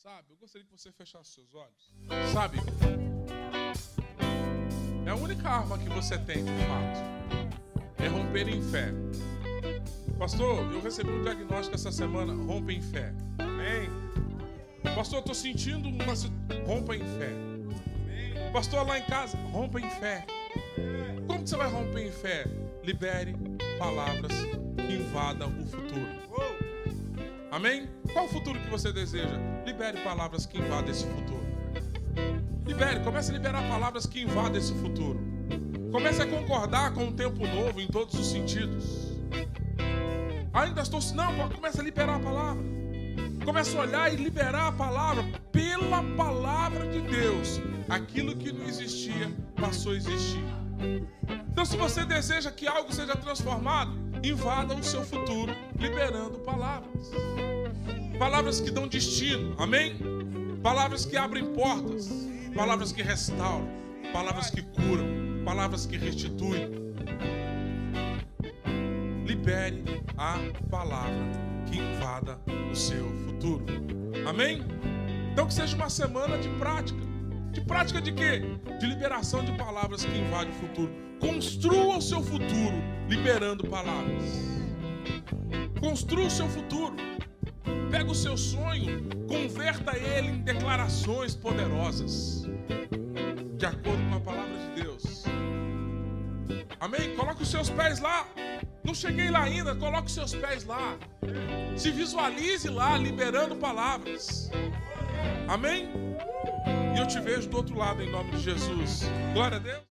Sabe, 0.02 0.32
eu 0.32 0.36
gostaria 0.38 0.64
que 0.64 0.72
você 0.72 0.90
fechasse 0.92 1.32
seus 1.32 1.54
olhos. 1.54 1.92
Sabe, 2.32 2.56
é 5.06 5.10
a 5.10 5.14
única 5.14 5.46
arma 5.46 5.76
que 5.76 5.90
você 5.90 6.16
tem, 6.20 6.42
de 6.42 6.50
fato, 6.66 8.02
é 8.02 8.08
romper 8.08 8.48
em 8.48 8.62
fé. 8.62 8.94
Pastor, 10.18 10.72
eu 10.72 10.80
recebi 10.80 11.10
um 11.10 11.22
diagnóstico 11.22 11.74
essa 11.74 11.92
semana, 11.92 12.32
rompa 12.32 12.72
em 12.72 12.80
fé. 12.80 13.12
Amém? 13.40 13.90
Pastor, 14.94 15.18
eu 15.18 15.20
estou 15.20 15.34
sentindo 15.34 15.86
uma. 15.90 16.14
Rompa 16.66 16.96
em 16.96 17.04
fé. 17.18 18.50
Pastor, 18.54 18.86
lá 18.86 18.98
em 18.98 19.04
casa, 19.04 19.36
rompa 19.52 19.80
em 19.80 19.90
fé. 20.00 20.26
Como 21.40 21.44
que 21.44 21.50
você 21.50 21.56
vai 21.56 21.70
romper 21.70 22.06
em 22.06 22.12
fé? 22.12 22.44
Libere 22.84 23.34
palavras 23.78 24.30
que 24.76 24.92
invadam 24.92 25.48
o 25.48 25.66
futuro. 25.66 26.06
Amém? 27.50 27.88
Qual 28.12 28.26
o 28.26 28.28
futuro 28.28 28.60
que 28.60 28.68
você 28.68 28.92
deseja? 28.92 29.40
Libere 29.64 30.02
palavras 30.02 30.44
que 30.44 30.58
invadam 30.58 30.90
esse 30.90 31.06
futuro. 31.06 31.46
Libere, 32.66 33.00
comece 33.00 33.30
a 33.30 33.32
liberar 33.32 33.66
palavras 33.70 34.04
que 34.04 34.20
invadam 34.20 34.58
esse 34.58 34.74
futuro. 34.74 35.18
Comece 35.90 36.20
a 36.20 36.26
concordar 36.26 36.92
com 36.92 37.08
o 37.08 37.12
tempo 37.12 37.46
novo 37.46 37.80
em 37.80 37.86
todos 37.86 38.20
os 38.20 38.26
sentidos. 38.26 39.16
Ainda 40.52 40.82
estou. 40.82 41.00
Não, 41.14 41.48
comece 41.48 41.80
a 41.80 41.82
liberar 41.82 42.16
a 42.16 42.20
palavra. 42.20 42.62
Comece 43.46 43.74
a 43.78 43.80
olhar 43.80 44.12
e 44.12 44.16
liberar 44.16 44.68
a 44.68 44.72
palavra 44.72 45.24
pela 45.50 46.02
palavra 46.18 46.86
de 46.86 47.00
Deus. 47.00 47.62
Aquilo 47.88 48.36
que 48.36 48.52
não 48.52 48.66
existia 48.66 49.34
passou 49.56 49.92
a 49.92 49.96
existir. 49.96 50.59
Então, 51.52 51.64
se 51.64 51.76
você 51.76 52.04
deseja 52.04 52.50
que 52.50 52.66
algo 52.66 52.92
seja 52.92 53.14
transformado, 53.16 53.92
invada 54.22 54.74
o 54.74 54.82
seu 54.82 55.02
futuro 55.04 55.54
liberando 55.78 56.38
palavras. 56.38 57.10
Palavras 58.18 58.60
que 58.60 58.70
dão 58.70 58.86
destino, 58.86 59.54
amém? 59.58 59.98
Palavras 60.62 61.06
que 61.06 61.16
abrem 61.16 61.54
portas, 61.54 62.10
palavras 62.54 62.92
que 62.92 63.02
restauram, 63.02 63.66
palavras 64.12 64.50
que 64.50 64.62
curam, 64.62 65.42
palavras 65.44 65.86
que 65.86 65.96
restituem. 65.96 66.70
Libere 69.24 69.82
a 70.18 70.38
palavra 70.70 71.30
que 71.70 71.78
invada 71.78 72.38
o 72.70 72.74
seu 72.74 73.08
futuro. 73.24 73.64
Amém? 74.28 74.62
Então 75.32 75.46
que 75.46 75.54
seja 75.54 75.74
uma 75.76 75.88
semana 75.88 76.36
de 76.36 76.48
prática. 76.58 77.09
De 77.50 77.60
prática 77.60 78.00
de 78.00 78.12
quê? 78.12 78.42
De 78.78 78.86
liberação 78.86 79.44
de 79.44 79.52
palavras 79.52 80.04
que 80.04 80.16
invadem 80.16 80.50
o 80.50 80.54
futuro. 80.54 80.92
Construa 81.18 81.96
o 81.96 82.00
seu 82.00 82.22
futuro 82.22 82.76
liberando 83.08 83.66
palavras. 83.66 84.24
Construa 85.80 86.26
o 86.26 86.30
seu 86.30 86.48
futuro. 86.48 86.96
Pega 87.90 88.08
o 88.08 88.14
seu 88.14 88.36
sonho, 88.36 89.02
converta 89.26 89.96
ele 89.98 90.28
em 90.28 90.40
declarações 90.42 91.34
poderosas, 91.34 92.44
de 93.56 93.66
acordo 93.66 94.08
com 94.08 94.14
a 94.14 94.20
palavra 94.20 94.56
de 94.56 94.82
Deus. 94.82 95.24
Amém? 96.78 97.16
Coloque 97.16 97.42
os 97.42 97.50
seus 97.50 97.68
pés 97.68 97.98
lá. 97.98 98.28
Não 98.84 98.94
cheguei 98.94 99.28
lá 99.28 99.42
ainda, 99.42 99.74
coloque 99.74 100.06
os 100.06 100.14
seus 100.14 100.32
pés 100.34 100.64
lá. 100.64 100.96
Se 101.76 101.90
visualize 101.90 102.68
lá, 102.68 102.96
liberando 102.96 103.56
palavras. 103.56 104.50
Amém? 105.48 105.90
E 106.94 106.98
eu 106.98 107.06
te 107.06 107.20
vejo 107.20 107.48
do 107.48 107.56
outro 107.56 107.76
lado 107.76 108.02
em 108.02 108.10
nome 108.10 108.30
de 108.32 108.40
Jesus. 108.40 109.04
Glória 109.32 109.56
a 109.56 109.60
Deus. 109.60 109.82